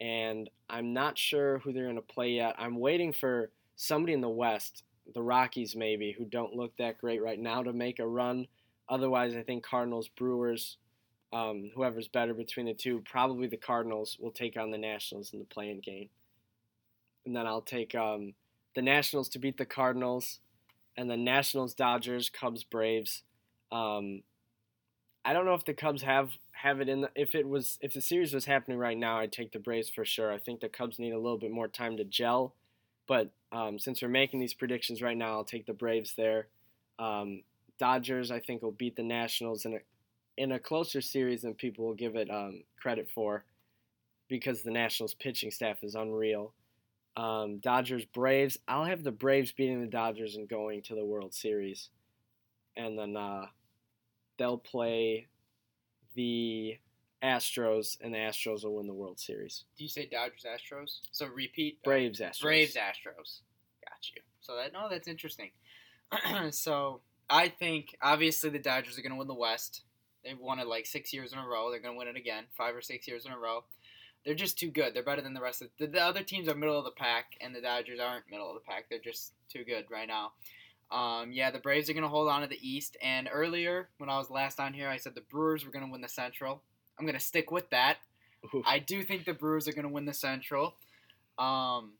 And 0.00 0.48
I'm 0.70 0.92
not 0.92 1.18
sure 1.18 1.58
who 1.58 1.72
they're 1.72 1.84
going 1.84 1.96
to 1.96 2.02
play 2.02 2.30
yet. 2.30 2.54
I'm 2.58 2.78
waiting 2.78 3.12
for 3.12 3.50
somebody 3.76 4.12
in 4.12 4.20
the 4.20 4.28
West, 4.28 4.84
the 5.14 5.22
Rockies 5.22 5.74
maybe, 5.74 6.12
who 6.16 6.24
don't 6.24 6.54
look 6.54 6.76
that 6.76 6.98
great 6.98 7.22
right 7.22 7.38
now, 7.38 7.62
to 7.62 7.72
make 7.72 7.98
a 7.98 8.06
run. 8.06 8.46
Otherwise, 8.88 9.34
I 9.34 9.42
think 9.42 9.64
Cardinals, 9.64 10.08
Brewers, 10.08 10.76
um, 11.32 11.70
whoever's 11.74 12.08
better 12.08 12.32
between 12.32 12.66
the 12.66 12.74
two, 12.74 13.02
probably 13.10 13.48
the 13.48 13.56
Cardinals 13.56 14.16
will 14.20 14.30
take 14.30 14.56
on 14.56 14.70
the 14.70 14.78
Nationals 14.78 15.32
in 15.32 15.38
the 15.40 15.44
playing 15.44 15.80
game. 15.80 16.08
And 17.26 17.34
then 17.34 17.46
I'll 17.46 17.60
take 17.60 17.94
um, 17.94 18.34
the 18.74 18.82
Nationals 18.82 19.28
to 19.30 19.38
beat 19.38 19.58
the 19.58 19.66
Cardinals, 19.66 20.40
and 20.96 21.10
then 21.10 21.24
Nationals, 21.24 21.74
Dodgers, 21.74 22.30
Cubs, 22.30 22.64
Braves. 22.64 23.22
Um, 23.70 24.22
I 25.28 25.34
don't 25.34 25.44
know 25.44 25.52
if 25.52 25.66
the 25.66 25.74
Cubs 25.74 26.00
have 26.00 26.30
have 26.52 26.80
it 26.80 26.88
in. 26.88 27.02
The, 27.02 27.10
if 27.14 27.34
it 27.34 27.46
was 27.46 27.78
if 27.82 27.92
the 27.92 28.00
series 28.00 28.32
was 28.32 28.46
happening 28.46 28.78
right 28.78 28.96
now, 28.96 29.18
I'd 29.18 29.30
take 29.30 29.52
the 29.52 29.58
Braves 29.58 29.90
for 29.90 30.02
sure. 30.06 30.32
I 30.32 30.38
think 30.38 30.60
the 30.60 30.70
Cubs 30.70 30.98
need 30.98 31.12
a 31.12 31.18
little 31.18 31.36
bit 31.36 31.50
more 31.50 31.68
time 31.68 31.98
to 31.98 32.04
gel, 32.04 32.54
but 33.06 33.30
um, 33.52 33.78
since 33.78 34.00
we're 34.00 34.08
making 34.08 34.40
these 34.40 34.54
predictions 34.54 35.02
right 35.02 35.18
now, 35.18 35.34
I'll 35.34 35.44
take 35.44 35.66
the 35.66 35.74
Braves 35.74 36.14
there. 36.16 36.46
Um, 36.98 37.42
Dodgers, 37.78 38.30
I 38.30 38.40
think, 38.40 38.62
will 38.62 38.72
beat 38.72 38.96
the 38.96 39.02
Nationals 39.02 39.66
in 39.66 39.74
a 39.74 39.78
in 40.38 40.52
a 40.52 40.58
closer 40.58 41.02
series 41.02 41.42
than 41.42 41.52
people 41.52 41.84
will 41.84 41.94
give 41.94 42.16
it 42.16 42.30
um, 42.30 42.62
credit 42.80 43.10
for, 43.14 43.44
because 44.28 44.62
the 44.62 44.70
Nationals 44.70 45.12
pitching 45.12 45.50
staff 45.50 45.84
is 45.84 45.94
unreal. 45.94 46.54
Um, 47.18 47.58
Dodgers, 47.58 48.06
Braves. 48.06 48.56
I'll 48.66 48.84
have 48.84 49.02
the 49.02 49.12
Braves 49.12 49.52
beating 49.52 49.82
the 49.82 49.88
Dodgers 49.88 50.36
and 50.36 50.48
going 50.48 50.80
to 50.84 50.94
the 50.94 51.04
World 51.04 51.34
Series, 51.34 51.90
and 52.78 52.98
then 52.98 53.14
uh, 53.14 53.48
they'll 54.38 54.58
play 54.58 55.26
the 56.14 56.78
Astros, 57.22 57.98
and 58.00 58.14
the 58.14 58.18
Astros 58.18 58.64
will 58.64 58.76
win 58.76 58.86
the 58.86 58.94
World 58.94 59.18
Series. 59.18 59.64
Do 59.76 59.84
you 59.84 59.90
say 59.90 60.06
Dodgers 60.06 60.46
Astros? 60.46 61.00
So 61.10 61.26
repeat. 61.26 61.82
Braves, 61.82 62.20
Astros. 62.20 62.42
Braves 62.42 62.76
Astros. 62.76 63.40
Got 63.84 64.14
you. 64.14 64.22
So 64.40 64.56
that 64.56 64.72
no, 64.72 64.88
that's 64.88 65.08
interesting. 65.08 65.50
so 66.50 67.00
I 67.28 67.48
think 67.48 67.96
obviously 68.00 68.50
the 68.50 68.58
Dodgers 68.58 68.98
are 68.98 69.02
going 69.02 69.12
to 69.12 69.18
win 69.18 69.28
the 69.28 69.34
West. 69.34 69.82
They've 70.24 70.38
won 70.38 70.58
it 70.58 70.66
like 70.66 70.86
six 70.86 71.12
years 71.12 71.32
in 71.32 71.38
a 71.38 71.46
row. 71.46 71.70
They're 71.70 71.80
going 71.80 71.94
to 71.94 71.98
win 71.98 72.08
it 72.08 72.16
again, 72.16 72.44
five 72.56 72.74
or 72.74 72.82
six 72.82 73.06
years 73.06 73.24
in 73.26 73.32
a 73.32 73.38
row. 73.38 73.64
They're 74.24 74.34
just 74.34 74.58
too 74.58 74.70
good. 74.70 74.94
They're 74.94 75.02
better 75.02 75.22
than 75.22 75.34
the 75.34 75.40
rest 75.40 75.62
of 75.62 75.68
the, 75.78 75.86
the 75.86 76.02
other 76.02 76.22
teams 76.22 76.48
are 76.48 76.54
middle 76.54 76.78
of 76.78 76.84
the 76.84 76.90
pack, 76.90 77.36
and 77.40 77.54
the 77.54 77.60
Dodgers 77.60 78.00
aren't 78.00 78.30
middle 78.30 78.48
of 78.48 78.54
the 78.54 78.68
pack. 78.68 78.86
They're 78.88 78.98
just 78.98 79.32
too 79.48 79.64
good 79.64 79.86
right 79.90 80.08
now. 80.08 80.32
Um, 80.90 81.32
yeah, 81.32 81.50
the 81.50 81.58
Braves 81.58 81.90
are 81.90 81.92
going 81.92 82.02
to 82.02 82.08
hold 82.08 82.28
on 82.28 82.40
to 82.42 82.46
the 82.46 82.58
East. 82.66 82.96
And 83.02 83.28
earlier, 83.30 83.88
when 83.98 84.08
I 84.08 84.18
was 84.18 84.30
last 84.30 84.58
on 84.58 84.72
here, 84.72 84.88
I 84.88 84.96
said 84.96 85.14
the 85.14 85.20
Brewers 85.20 85.64
were 85.64 85.70
going 85.70 85.84
to 85.84 85.90
win 85.90 86.00
the 86.00 86.08
Central. 86.08 86.62
I'm 86.98 87.04
going 87.04 87.18
to 87.18 87.24
stick 87.24 87.50
with 87.50 87.70
that. 87.70 87.98
Ooh. 88.54 88.62
I 88.66 88.78
do 88.78 89.02
think 89.02 89.24
the 89.24 89.34
Brewers 89.34 89.68
are 89.68 89.72
going 89.72 89.86
to 89.86 89.92
win 89.92 90.06
the 90.06 90.14
Central. 90.14 90.74
Um, 91.38 91.92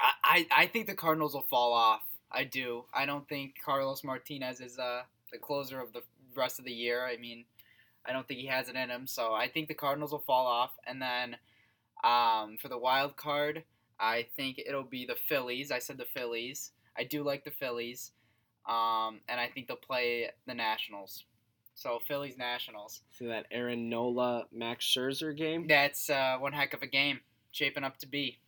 I, 0.00 0.12
I, 0.22 0.46
I 0.56 0.66
think 0.66 0.86
the 0.86 0.94
Cardinals 0.94 1.34
will 1.34 1.46
fall 1.48 1.72
off. 1.72 2.02
I 2.30 2.44
do. 2.44 2.84
I 2.92 3.06
don't 3.06 3.28
think 3.28 3.54
Carlos 3.64 4.04
Martinez 4.04 4.60
is 4.60 4.78
uh, 4.78 5.02
the 5.32 5.38
closer 5.38 5.80
of 5.80 5.92
the 5.92 6.02
rest 6.36 6.58
of 6.58 6.64
the 6.64 6.72
year. 6.72 7.06
I 7.06 7.16
mean, 7.16 7.44
I 8.04 8.12
don't 8.12 8.26
think 8.26 8.40
he 8.40 8.46
has 8.46 8.68
it 8.68 8.76
in 8.76 8.90
him. 8.90 9.06
So 9.06 9.32
I 9.32 9.48
think 9.48 9.68
the 9.68 9.74
Cardinals 9.74 10.12
will 10.12 10.18
fall 10.18 10.46
off. 10.46 10.72
And 10.86 11.00
then 11.00 11.36
um, 12.02 12.58
for 12.60 12.68
the 12.68 12.78
wild 12.78 13.16
card, 13.16 13.62
I 13.98 14.26
think 14.36 14.58
it'll 14.58 14.82
be 14.82 15.06
the 15.06 15.14
Phillies. 15.14 15.70
I 15.70 15.78
said 15.78 15.96
the 15.96 16.04
Phillies. 16.04 16.72
I 16.96 17.04
do 17.04 17.22
like 17.22 17.44
the 17.44 17.50
Phillies. 17.50 18.12
Um, 18.66 19.20
and 19.28 19.38
I 19.38 19.48
think 19.52 19.68
they'll 19.68 19.76
play 19.76 20.30
the 20.46 20.54
Nationals. 20.54 21.24
So 21.74 21.98
Phillies 22.06 22.38
Nationals. 22.38 23.02
See 23.10 23.26
that 23.26 23.46
Aaron 23.50 23.88
Nola 23.88 24.46
Max 24.52 24.84
Scherzer 24.86 25.36
game? 25.36 25.66
That's 25.66 26.08
uh, 26.08 26.36
one 26.38 26.52
heck 26.52 26.72
of 26.72 26.82
a 26.82 26.86
game 26.86 27.20
shaping 27.50 27.84
up 27.84 27.98
to 27.98 28.06
be. 28.08 28.38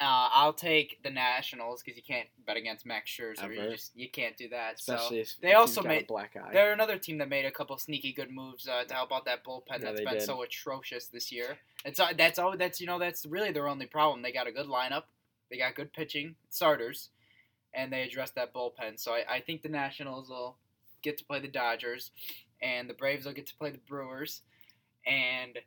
Uh, 0.00 0.28
I'll 0.32 0.52
take 0.52 1.00
the 1.04 1.10
Nationals 1.10 1.80
because 1.80 1.96
you 1.96 2.02
can't 2.02 2.26
bet 2.44 2.56
against 2.56 2.84
Max 2.84 3.08
Scherzer. 3.08 3.54
You 3.54 3.70
just 3.70 3.92
you 3.94 4.08
can't 4.10 4.36
do 4.36 4.48
that. 4.48 4.74
Especially 4.76 5.22
so 5.24 5.30
if 5.30 5.40
they 5.40 5.50
if 5.52 5.58
also 5.58 5.82
made- 5.82 6.02
a 6.02 6.06
black 6.06 6.34
eye. 6.36 6.50
they're 6.52 6.72
another 6.72 6.98
team 6.98 7.18
that 7.18 7.28
made 7.28 7.44
a 7.44 7.52
couple 7.52 7.76
sneaky 7.78 8.12
good 8.12 8.30
moves 8.30 8.66
uh, 8.66 8.82
to 8.84 8.94
help 8.94 9.12
out 9.12 9.24
that 9.26 9.44
bullpen 9.44 9.62
Yeah, 9.70 9.78
that's 9.78 10.00
been 10.00 10.14
did. 10.14 10.22
so 10.22 10.42
atrocious 10.42 11.06
this 11.06 11.30
year. 11.30 11.58
It's 11.84 12.00
uh, 12.00 12.14
that's 12.16 12.38
all 12.40 12.56
that's 12.56 12.80
you 12.80 12.86
know 12.88 12.98
that's 12.98 13.26
really 13.26 13.52
their 13.52 13.68
only 13.68 13.86
problem. 13.86 14.22
They 14.22 14.32
got 14.32 14.48
a 14.48 14.52
good 14.52 14.66
lineup, 14.66 15.04
they 15.50 15.58
got 15.58 15.76
good 15.76 15.92
pitching 15.92 16.34
starters, 16.48 17.10
and 17.74 17.92
they 17.92 18.02
address 18.02 18.30
that 18.32 18.54
bullpen. 18.54 18.98
So 18.98 19.12
I, 19.12 19.36
I 19.36 19.40
think 19.40 19.62
the 19.62 19.68
Nationals 19.68 20.28
will 20.28 20.56
get 21.02 21.18
to 21.18 21.24
play 21.24 21.40
the 21.40 21.48
Dodgers, 21.48 22.10
and 22.60 22.88
the 22.88 22.94
Braves 22.94 23.26
will 23.26 23.32
get 23.32 23.46
to 23.46 23.56
play 23.56 23.70
the 23.70 23.80
Brewers, 23.88 24.42
and 25.06 25.58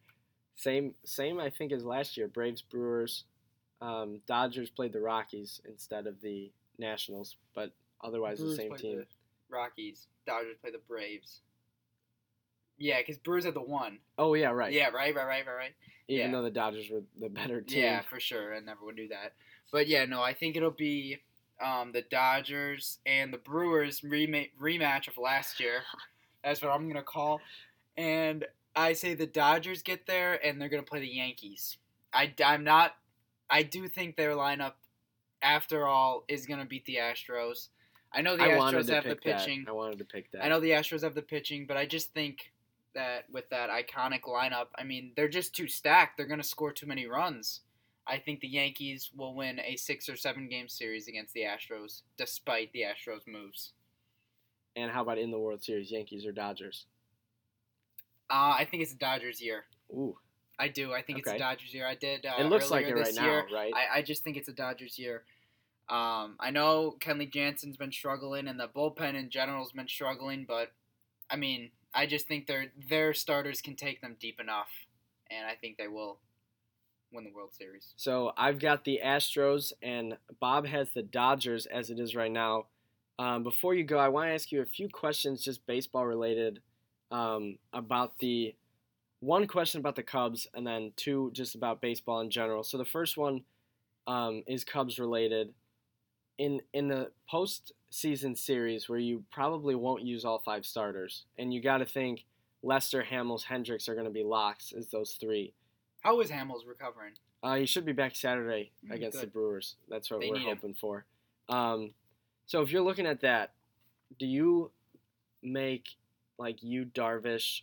Same 0.55 0.93
same 1.03 1.39
I 1.39 1.49
think 1.49 1.71
as 1.71 1.83
last 1.83 2.17
year. 2.17 2.27
Braves 2.27 2.61
Brewers. 2.61 3.25
Um, 3.81 4.21
Dodgers 4.25 4.69
played 4.69 4.93
the 4.93 5.01
Rockies 5.01 5.61
instead 5.67 6.07
of 6.07 6.21
the 6.21 6.51
Nationals, 6.77 7.35
but 7.53 7.71
otherwise 8.03 8.39
Brewers 8.39 8.57
the 8.57 8.63
same 8.63 8.75
team. 8.75 8.97
the 8.99 9.05
Rockies. 9.49 10.07
Dodgers 10.25 10.55
play 10.61 10.71
the 10.71 10.81
Braves. 10.87 11.41
Yeah, 12.77 12.99
because 12.99 13.17
Brewers 13.17 13.45
had 13.45 13.53
the 13.53 13.61
one. 13.61 13.99
Oh 14.17 14.33
yeah, 14.33 14.49
right. 14.49 14.71
Yeah, 14.71 14.89
right, 14.89 15.15
right, 15.15 15.27
right, 15.27 15.45
right, 15.45 15.55
right. 15.55 15.73
Even 16.07 16.27
yeah. 16.27 16.31
though 16.31 16.43
the 16.43 16.51
Dodgers 16.51 16.89
were 16.89 17.03
the 17.19 17.29
better 17.29 17.61
team. 17.61 17.83
Yeah, 17.83 18.01
for 18.01 18.19
sure. 18.19 18.55
I 18.55 18.59
never 18.59 18.85
would 18.85 18.95
do 18.95 19.07
that. 19.09 19.33
But 19.71 19.87
yeah, 19.87 20.05
no, 20.05 20.21
I 20.21 20.33
think 20.33 20.55
it'll 20.55 20.71
be 20.71 21.19
um, 21.63 21.91
the 21.91 22.03
Dodgers 22.03 22.99
and 23.05 23.33
the 23.33 23.37
Brewers 23.37 24.03
rema- 24.03 24.47
rematch 24.61 25.07
of 25.07 25.17
last 25.17 25.59
year. 25.59 25.81
That's 26.43 26.61
what 26.61 26.71
I'm 26.71 26.87
gonna 26.87 27.03
call. 27.03 27.41
And 27.97 28.45
I 28.75 28.93
say 28.93 29.13
the 29.13 29.25
Dodgers 29.25 29.81
get 29.81 30.05
there 30.05 30.45
and 30.45 30.61
they're 30.61 30.69
gonna 30.69 30.83
play 30.83 30.99
the 30.99 31.07
Yankees. 31.07 31.77
I 32.13 32.33
I'm 32.43 32.63
not. 32.63 32.95
I 33.49 33.63
do 33.63 33.87
think 33.87 34.15
their 34.15 34.31
lineup, 34.31 34.73
after 35.41 35.87
all, 35.87 36.23
is 36.27 36.45
gonna 36.45 36.65
beat 36.65 36.85
the 36.85 36.97
Astros. 36.97 37.69
I 38.13 38.21
know 38.21 38.37
the 38.37 38.43
I 38.43 38.49
Astros 38.49 38.89
have 38.89 39.03
the 39.03 39.15
pick 39.15 39.23
that. 39.23 39.39
pitching. 39.39 39.65
I 39.67 39.71
wanted 39.71 39.99
to 39.99 40.05
pick 40.05 40.31
that. 40.31 40.43
I 40.43 40.49
know 40.49 40.59
the 40.59 40.71
Astros 40.71 41.03
have 41.03 41.15
the 41.15 41.21
pitching, 41.21 41.65
but 41.67 41.77
I 41.77 41.85
just 41.85 42.13
think 42.13 42.51
that 42.95 43.25
with 43.31 43.49
that 43.49 43.69
iconic 43.69 44.21
lineup, 44.21 44.67
I 44.77 44.83
mean, 44.83 45.11
they're 45.15 45.27
just 45.27 45.53
too 45.53 45.67
stacked. 45.67 46.17
They're 46.17 46.25
going 46.25 46.41
to 46.41 46.47
score 46.47 46.71
too 46.71 46.87
many 46.87 47.05
runs. 47.05 47.59
I 48.07 48.17
think 48.17 48.39
the 48.39 48.47
Yankees 48.47 49.09
will 49.15 49.33
win 49.33 49.59
a 49.59 49.75
six 49.75 50.07
or 50.07 50.15
seven 50.15 50.47
game 50.47 50.67
series 50.67 51.07
against 51.07 51.33
the 51.33 51.41
Astros, 51.41 52.01
despite 52.17 52.71
the 52.71 52.83
Astros' 52.83 53.27
moves. 53.27 53.73
And 54.75 54.91
how 54.91 55.01
about 55.01 55.17
in 55.17 55.31
the 55.31 55.39
World 55.39 55.63
Series, 55.63 55.91
Yankees 55.91 56.25
or 56.25 56.31
Dodgers? 56.31 56.85
Uh, 58.29 58.55
I 58.57 58.67
think 58.69 58.83
it's 58.83 58.91
the 58.91 58.99
Dodgers' 58.99 59.41
year. 59.41 59.65
Ooh, 59.91 60.17
I 60.59 60.67
do. 60.67 60.93
I 60.93 61.01
think 61.01 61.19
it's 61.19 61.27
Okay. 61.27 61.37
the 61.37 61.43
Dodgers' 61.43 61.73
year. 61.73 61.87
I 61.87 61.95
did. 61.95 62.25
Uh, 62.25 62.35
it 62.39 62.45
looks 62.45 62.69
like 62.69 62.85
it 62.85 62.93
right 62.93 63.05
this 63.05 63.15
now, 63.15 63.45
right? 63.53 63.73
I, 63.73 63.97
I 63.99 64.01
just 64.01 64.23
think 64.23 64.37
it's 64.37 64.49
a 64.49 64.53
Dodgers 64.53 64.99
year. 64.99 65.23
Um, 65.87 66.35
I 66.39 66.49
know 66.51 66.97
Kenley 66.99 67.31
Jansen's 67.31 67.77
been 67.77 67.91
struggling, 67.91 68.47
and 68.47 68.59
the 68.59 68.67
bullpen 68.67 69.13
in 69.15 69.29
general's 69.29 69.71
been 69.71 69.87
struggling, 69.87 70.45
but 70.47 70.71
I 71.29 71.35
mean, 71.35 71.71
I 71.93 72.05
just 72.07 72.27
think 72.27 72.47
their 72.47 72.71
their 72.89 73.13
starters 73.13 73.61
can 73.61 73.75
take 73.75 74.01
them 74.01 74.15
deep 74.19 74.39
enough, 74.39 74.69
and 75.29 75.45
I 75.45 75.55
think 75.55 75.77
they 75.77 75.87
will 75.87 76.19
win 77.15 77.23
the 77.23 77.31
World 77.31 77.53
Series. 77.53 77.93
So 77.95 78.33
I've 78.37 78.59
got 78.59 78.83
the 78.83 78.99
Astros, 79.03 79.73
and 79.81 80.17
Bob 80.39 80.67
has 80.67 80.91
the 80.91 81.01
Dodgers 81.01 81.65
as 81.65 81.89
it 81.89 81.99
is 81.99 82.15
right 82.15 82.31
now. 82.31 82.65
Um, 83.17 83.43
before 83.43 83.73
you 83.73 83.83
go, 83.83 83.97
I 83.97 84.09
want 84.09 84.29
to 84.29 84.33
ask 84.33 84.51
you 84.51 84.61
a 84.61 84.65
few 84.65 84.89
questions, 84.89 85.43
just 85.43 85.65
baseball 85.65 86.05
related, 86.05 86.59
um, 87.11 87.57
about 87.71 88.19
the 88.19 88.55
one 89.21 89.47
question 89.47 89.79
about 89.79 89.95
the 89.95 90.03
Cubs, 90.03 90.47
and 90.53 90.67
then 90.67 90.91
two 90.95 91.31
just 91.33 91.55
about 91.55 91.81
baseball 91.81 92.19
in 92.19 92.29
general. 92.29 92.63
So 92.63 92.77
the 92.77 92.85
first 92.85 93.17
one 93.17 93.41
um, 94.05 94.43
is 94.47 94.63
Cubs 94.63 94.99
related. 94.99 95.53
In 96.37 96.59
in 96.73 96.89
the 96.89 97.11
postseason 97.31 98.37
series, 98.37 98.89
where 98.89 98.99
you 98.99 99.23
probably 99.31 99.73
won't 99.73 100.03
use 100.03 100.25
all 100.25 100.39
five 100.39 100.65
starters, 100.65 101.23
and 101.39 101.53
you 101.53 101.61
got 101.61 101.77
to 101.77 101.85
think 101.85 102.25
Lester, 102.61 103.05
Hamels, 103.09 103.43
Hendricks 103.43 103.87
are 103.87 103.93
going 103.93 104.05
to 104.05 104.11
be 104.11 104.23
locks 104.23 104.73
as 104.77 104.87
those 104.89 105.13
three. 105.13 105.53
How 106.05 106.19
is 106.21 106.29
Hamels 106.29 106.67
recovering? 106.67 107.13
Uh, 107.41 107.55
he 107.55 107.65
should 107.65 107.83
be 107.83 107.91
back 107.91 108.15
Saturday 108.15 108.71
Mm, 108.87 108.93
against 108.93 109.19
the. 109.19 109.25
Brewers. 109.25 109.75
That's 109.89 110.11
what 110.11 110.19
They 110.21 110.29
we're 110.29 110.35
need 110.37 110.43
him. 110.47 110.55
hoping 110.57 110.75
for. 110.75 111.03
Um, 111.49 111.95
so 112.45 112.61
if 112.61 112.71
you're 112.71 112.83
looking 112.83 113.07
at 113.07 113.21
that, 113.21 113.53
do 114.19 114.27
you 114.27 114.69
make 115.41 115.87
like 116.37 116.61
you 116.61 116.85
Darvish 116.85 117.61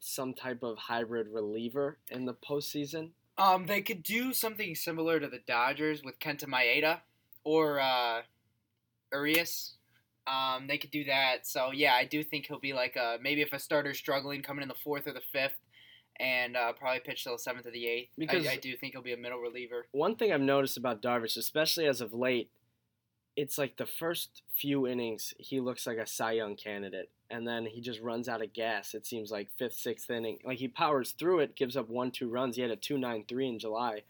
some 0.00 0.32
type 0.32 0.62
of 0.62 0.78
hybrid 0.78 1.28
reliever 1.28 1.98
in 2.10 2.24
the 2.24 2.32
postseason? 2.32 3.10
Um, 3.36 3.66
they 3.66 3.82
could 3.82 4.02
do 4.02 4.32
something 4.32 4.74
similar 4.74 5.20
to 5.20 5.28
the 5.28 5.40
Dodgers 5.46 6.02
with 6.02 6.18
Kenta 6.18 6.46
Maeda 6.46 7.00
or 7.44 7.78
uh, 7.80 8.22
Urias. 9.12 9.74
Um, 10.26 10.66
they 10.68 10.78
could 10.78 10.90
do 10.90 11.04
that. 11.04 11.46
So 11.46 11.70
yeah, 11.70 11.92
I 11.92 12.06
do 12.06 12.24
think 12.24 12.46
he'll 12.46 12.58
be 12.58 12.72
like 12.72 12.96
uh 12.96 13.18
maybe 13.20 13.42
if 13.42 13.52
a 13.52 13.58
starter's 13.58 13.98
struggling, 13.98 14.40
coming 14.42 14.62
in 14.62 14.68
the 14.68 14.74
fourth 14.74 15.06
or 15.06 15.12
the 15.12 15.20
fifth, 15.20 15.58
and 16.20 16.56
uh, 16.56 16.72
probably 16.72 17.00
pitch 17.00 17.24
till 17.24 17.32
the 17.34 17.38
seventh 17.38 17.66
or 17.66 17.70
the 17.70 17.86
eighth. 17.86 18.10
Because- 18.16 18.46
I, 18.46 18.52
I 18.52 18.56
do 18.56 18.76
think 18.76 18.92
he'll 18.94 19.02
be 19.02 19.12
a 19.12 19.16
middle 19.16 19.38
reliever. 19.38 19.86
One 19.92 20.16
thing 20.16 20.32
I've 20.32 20.40
noticed 20.40 20.76
about 20.76 21.02
Darvish, 21.02 21.36
especially 21.36 21.86
as 21.86 22.00
of 22.00 22.12
late, 22.14 22.50
it's 23.36 23.58
like 23.58 23.76
the 23.76 23.86
first 23.86 24.42
few 24.54 24.86
innings 24.86 25.34
he 25.38 25.60
looks 25.60 25.86
like 25.86 25.98
a 25.98 26.06
Cy 26.06 26.32
Young 26.32 26.56
candidate, 26.56 27.10
and 27.30 27.46
then 27.46 27.66
he 27.66 27.80
just 27.82 28.00
runs 28.00 28.28
out 28.30 28.40
of 28.42 28.52
gas. 28.54 28.94
It 28.94 29.04
seems 29.04 29.30
like 29.30 29.48
fifth, 29.58 29.74
sixth 29.74 30.08
inning, 30.10 30.38
like 30.44 30.58
he 30.58 30.68
powers 30.68 31.12
through 31.12 31.40
it, 31.40 31.54
gives 31.54 31.76
up 31.76 31.88
one, 31.90 32.10
two 32.10 32.30
runs. 32.30 32.56
He 32.56 32.62
had 32.62 32.70
a 32.70 32.76
two 32.76 32.96
nine 32.96 33.24
three 33.28 33.46
in 33.48 33.58
July, 33.58 34.04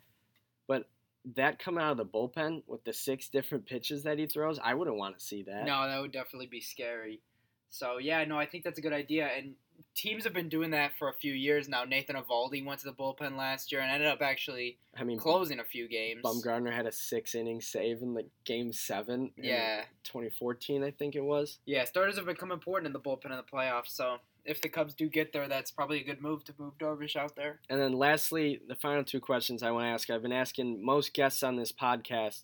but 0.69 0.89
that 1.35 1.59
coming 1.59 1.83
out 1.83 1.91
of 1.91 1.97
the 1.97 2.05
bullpen 2.07 2.63
with 2.69 2.85
the 2.85 2.93
six 2.93 3.29
different 3.29 3.67
pitches 3.67 4.05
that 4.05 4.17
he 4.17 4.27
throws, 4.27 4.61
I 4.63 4.75
wouldn't 4.75 4.97
want 4.97 5.19
to 5.19 5.25
see 5.25 5.43
that. 5.43 5.65
No, 5.67 5.89
that 5.89 6.01
would 6.01 6.13
definitely 6.13 6.47
be 6.47 6.61
scary. 6.61 7.21
So 7.69 7.99
yeah, 7.99 8.23
no, 8.25 8.39
I 8.39 8.47
think 8.47 8.63
that's 8.63 8.79
a 8.79 8.83
good 8.83 8.93
idea. 8.93 9.29
And 9.37 9.55
teams 9.95 10.25
have 10.25 10.33
been 10.33 10.49
doing 10.49 10.71
that 10.71 10.93
for 10.99 11.09
a 11.09 11.13
few 11.13 11.33
years 11.33 11.69
now. 11.69 11.85
Nathan 11.85 12.17
Eovaldi 12.17 12.65
went 12.65 12.81
to 12.81 12.87
the 12.87 12.93
bullpen 12.93 13.37
last 13.37 13.73
year 13.73 13.81
and 13.81 13.91
ended 13.91 14.09
up 14.09 14.21
actually 14.23 14.79
I 14.97 15.05
mean, 15.05 15.19
closing 15.19 15.59
a 15.61 15.65
few 15.65 15.89
games. 15.89 16.23
Bumgarner 16.23 16.73
had 16.73 16.87
a 16.87 16.93
six 16.93 17.35
inning 17.35 17.61
save 17.61 18.03
in 18.03 18.15
like 18.15 18.29
game 18.45 18.73
seven. 18.73 19.31
in 19.37 19.45
Yeah. 19.45 19.83
2014, 20.05 20.83
I 20.85 20.91
think 20.91 21.15
it 21.15 21.25
was. 21.25 21.59
Yeah, 21.67 21.85
starters 21.85 22.17
have 22.17 22.27
become 22.27 22.53
important 22.53 22.87
in 22.87 22.93
the 22.93 23.01
bullpen 23.01 23.27
in 23.31 23.37
the 23.37 23.43
playoffs. 23.43 23.89
So 23.89 24.17
if 24.45 24.61
the 24.61 24.69
Cubs 24.69 24.95
do 24.95 25.09
get 25.09 25.33
there, 25.33 25.49
that's 25.49 25.71
probably 25.71 26.01
a 26.01 26.05
good 26.05 26.21
move 26.21 26.45
to 26.45 26.55
move 26.59 26.79
Darvish 26.79 27.17
out 27.17 27.35
there. 27.37 27.61
And 27.69 27.81
then 27.81 27.93
lastly, 27.93 28.61
the 28.69 28.77
final 28.77 29.03
two 29.05 29.21
questions 29.21 29.63
I 29.63 29.71
want 29.71 29.85
to 29.85 29.89
ask. 29.89 30.09
I've 30.11 30.23
been 30.23 30.33
asking 30.33 30.85
most 30.85 31.15
guests 31.15 31.43
on 31.43 31.57
this 31.57 31.73
podcast, 31.73 32.43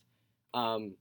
um, 0.55 0.95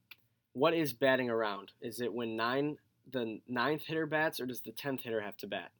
what 0.54 0.74
is 0.74 0.94
batting 0.94 1.30
around? 1.30 1.72
Is 1.82 2.02
it 2.02 2.14
when 2.14 2.36
nine 2.36 2.78
the 3.12 3.40
ninth 3.48 3.84
hitter 3.88 4.06
bats, 4.06 4.40
or 4.40 4.46
does 4.46 4.62
the 4.62 4.72
tenth 4.72 5.02
hitter 5.02 5.22
have 5.22 5.36
to 5.38 5.48
bat? 5.48 5.72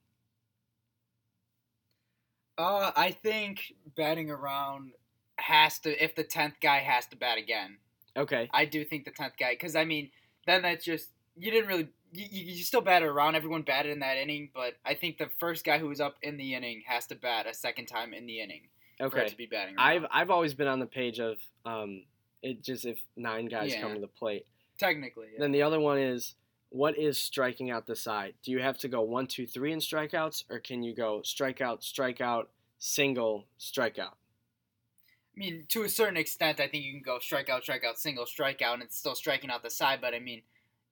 Uh, 2.58 2.92
I 2.96 3.12
think 3.12 3.74
batting 3.96 4.30
around 4.30 4.92
has 5.38 5.80
to 5.80 6.04
if 6.04 6.16
the 6.16 6.24
tenth 6.24 6.56
guy 6.62 6.80
has 6.80 7.08
to 7.08 7.16
bat 7.16 7.38
again. 7.38 7.78
Okay, 8.16 8.50
I 8.54 8.66
do 8.66 8.84
think 8.84 9.06
the 9.06 9.12
tenth 9.12 9.34
guy 9.40 9.54
because 9.54 9.76
I 9.76 9.86
mean 9.86 10.12
then 10.46 10.62
that's 10.62 10.84
just 10.86 11.10
you 11.38 11.52
didn't 11.52 11.68
really 11.68 11.90
you, 12.12 12.28
you 12.32 12.64
still 12.64 12.82
batted 12.82 13.08
around. 13.08 13.36
Everyone 13.36 13.62
batted 13.62 13.92
in 13.92 14.00
that 14.00 14.18
inning, 14.18 14.50
but 14.54 14.74
I 14.86 14.94
think 14.94 15.18
the 15.18 15.30
first 15.40 15.64
guy 15.64 15.78
who 15.78 15.88
was 15.88 16.02
up 16.02 16.16
in 16.22 16.38
the 16.38 16.54
inning 16.54 16.84
has 16.86 17.08
to 17.08 17.16
bat 17.16 17.48
a 17.48 17.54
second 17.54 17.86
time 17.86 18.14
in 18.14 18.26
the 18.26 18.42
inning 18.42 18.68
okay. 19.02 19.28
to 19.28 19.38
be 19.38 19.46
batting. 19.46 19.76
I've 19.78 20.06
I've 20.12 20.30
always 20.30 20.54
been 20.54 20.68
on 20.68 20.80
the 20.80 20.86
page 20.86 21.20
of 21.20 21.38
um, 21.66 22.04
it 22.42 22.64
just 22.64 22.86
if 22.86 23.00
nine 23.16 23.48
guys 23.48 23.74
come 23.80 23.94
to 23.94 24.02
the 24.02 24.08
plate. 24.08 24.46
technically. 24.78 25.28
Yeah. 25.34 25.40
Then 25.40 25.52
the 25.52 25.62
other 25.62 25.80
one 25.80 25.98
is 26.00 26.36
what 26.72 26.98
is 26.98 27.22
striking 27.22 27.70
out 27.70 27.86
the 27.86 27.96
side? 27.96 28.34
Do 28.44 28.52
you 28.52 28.60
have 28.60 28.78
to 28.80 28.88
go 28.88 29.02
one, 29.02 29.28
two, 29.28 29.46
three 29.46 29.74
in 29.74 29.80
strikeouts, 29.80 30.46
or 30.50 30.60
can 30.60 30.84
you 30.84 30.96
go 30.96 31.22
strikeout, 31.24 31.82
strikeout, 31.82 32.46
single, 32.80 33.46
strikeout? 33.60 34.14
I 35.36 35.40
mean, 35.40 35.66
to 35.70 35.84
a 35.84 35.90
certain 35.90 36.18
extent, 36.18 36.60
I 36.60 36.68
think 36.68 36.86
you 36.86 36.94
can 36.94 37.02
go 37.02 37.20
strikeout, 37.20 37.66
strikeout, 37.66 37.98
single, 37.98 38.26
strikeout, 38.26 38.74
and 38.74 38.84
it's 38.84 38.98
still 38.98 39.16
striking 39.16 39.50
out 39.50 39.64
the 39.64 39.70
side. 39.70 40.00
But 40.02 40.14
I 40.14 40.20
mean, 40.20 40.44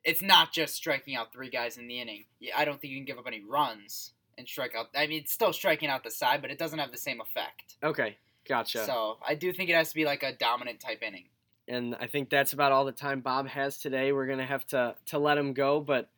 it's 0.04 0.22
not 0.22 0.52
just 0.52 0.76
striking 0.76 1.16
out 1.16 1.32
three 1.32 1.50
guys 1.50 1.78
in 1.78 1.88
the 1.88 2.00
inning. 2.00 2.26
Yeah, 2.40 2.58
I 2.58 2.66
don't 2.66 2.80
think 2.80 2.92
you 2.92 2.98
can 2.98 3.06
give 3.06 3.18
up 3.18 3.28
any 3.28 3.42
runs 3.42 4.12
and 4.38 4.48
strike 4.48 4.76
out. 4.76 4.90
I 4.96 5.08
mean, 5.08 5.22
it's 5.22 5.32
still 5.32 5.54
striking 5.54 5.90
out 5.90 6.04
the 6.04 6.12
side, 6.12 6.42
but 6.42 6.52
it 6.52 6.58
doesn't 6.58 6.80
have 6.80 6.92
the 6.92 6.98
same 6.98 7.22
effect. 7.22 7.76
Okay, 7.84 8.18
gotcha. 8.48 8.86
So 8.86 9.18
I 9.26 9.36
do 9.36 9.54
think 9.54 9.70
it 9.70 9.76
has 9.76 9.90
to 9.90 9.96
be 9.96 10.06
like 10.06 10.24
a 10.24 10.34
dominant 10.34 10.82
type 10.82 11.02
inning. 11.04 11.26
And 11.70 11.96
I 12.00 12.08
think 12.08 12.30
that's 12.30 12.54
about 12.54 12.72
all 12.72 12.84
the 12.84 12.92
time 12.92 13.22
Bob 13.22 13.48
has 13.48 13.78
today. 13.78 14.12
We're 14.12 14.28
gonna 14.28 14.46
have 14.46 14.66
to 14.68 14.96
to 15.08 15.20
let 15.20 15.38
him 15.38 15.54
go, 15.54 15.80
but 15.80 16.10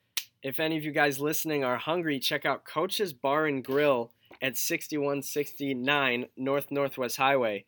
if 0.42 0.60
any 0.60 0.78
of 0.78 0.84
you 0.84 0.92
guys 0.92 1.20
listening 1.20 1.64
are 1.64 1.78
hungry, 1.78 2.20
check 2.20 2.46
out 2.46 2.66
Coach's 2.66 3.14
Bar 3.14 3.46
and 3.46 3.64
Grill 3.64 4.12
at 4.42 4.58
6169 4.58 6.26
North 6.36 6.72
Northwest 6.72 7.18
Highway. 7.18 7.66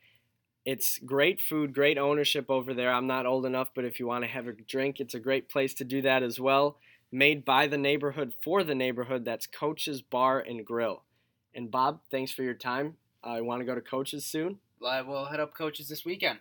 It's 0.66 0.98
great 1.00 1.42
food, 1.42 1.74
great 1.74 1.98
ownership 1.98 2.46
over 2.50 2.74
there. 2.74 2.92
I'm 2.92 3.06
not 3.06 3.26
old 3.26 3.46
enough, 3.46 3.70
but 3.76 3.86
if 3.86 4.00
you 4.00 4.08
want 4.08 4.24
to 4.24 4.30
have 4.30 4.48
a 4.48 4.54
drink, 4.54 5.00
it's 5.00 5.14
a 5.14 5.20
great 5.20 5.50
place 5.50 5.74
to 5.76 5.84
do 5.84 6.02
that 6.02 6.24
as 6.24 6.40
well. 6.40 6.78
Made 7.12 7.46
by 7.46 7.68
the 7.68 7.78
neighborhood 7.78 8.34
for 8.42 8.64
the 8.64 8.74
neighborhood. 8.74 9.26
That's 9.26 9.46
Coach's 9.46 10.02
Bar 10.02 10.40
and 10.40 10.66
Grill. 10.66 11.04
And 11.54 11.70
Bob, 11.70 12.00
thanks 12.10 12.32
for 12.32 12.44
your 12.44 12.54
time. 12.56 12.96
I 13.24 13.42
want 13.42 13.62
to 13.62 13.66
go 13.66 13.76
to 13.76 13.82
Coach's 13.82 14.26
soon. 14.26 14.60
Uh, 14.84 15.04
We'll 15.06 15.26
head 15.26 15.40
up 15.40 15.54
Coach's 15.54 15.90
this 15.90 16.06
weekend. 16.06 16.40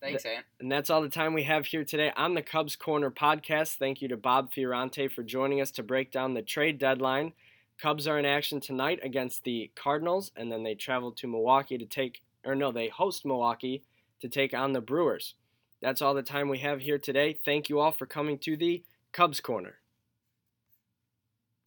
Thanks, 0.00 0.24
Ant. 0.24 0.46
And 0.60 0.72
that's 0.72 0.88
all 0.88 1.02
the 1.02 1.08
time 1.08 1.34
we 1.34 1.42
have 1.42 1.66
here 1.66 1.84
today 1.84 2.12
on 2.16 2.34
the 2.34 2.42
Cubs 2.42 2.74
Corner 2.74 3.10
podcast. 3.10 3.74
Thank 3.74 4.00
you 4.00 4.08
to 4.08 4.16
Bob 4.16 4.52
Fiorante 4.52 5.10
for 5.10 5.22
joining 5.22 5.60
us 5.60 5.70
to 5.72 5.82
break 5.82 6.10
down 6.10 6.34
the 6.34 6.42
trade 6.42 6.78
deadline. 6.78 7.32
Cubs 7.80 8.06
are 8.06 8.18
in 8.18 8.24
action 8.24 8.60
tonight 8.60 9.00
against 9.02 9.44
the 9.44 9.70
Cardinals, 9.74 10.32
and 10.36 10.50
then 10.50 10.62
they 10.62 10.74
travel 10.74 11.12
to 11.12 11.26
Milwaukee 11.26 11.78
to 11.78 11.86
take, 11.86 12.22
or 12.44 12.54
no, 12.54 12.72
they 12.72 12.88
host 12.88 13.26
Milwaukee 13.26 13.82
to 14.20 14.28
take 14.28 14.54
on 14.54 14.72
the 14.72 14.80
Brewers. 14.80 15.34
That's 15.82 16.02
all 16.02 16.14
the 16.14 16.22
time 16.22 16.48
we 16.48 16.58
have 16.58 16.80
here 16.80 16.98
today. 16.98 17.38
Thank 17.44 17.68
you 17.68 17.80
all 17.80 17.92
for 17.92 18.06
coming 18.06 18.38
to 18.38 18.56
the 18.56 18.82
Cubs 19.12 19.40
Corner. 19.40 19.79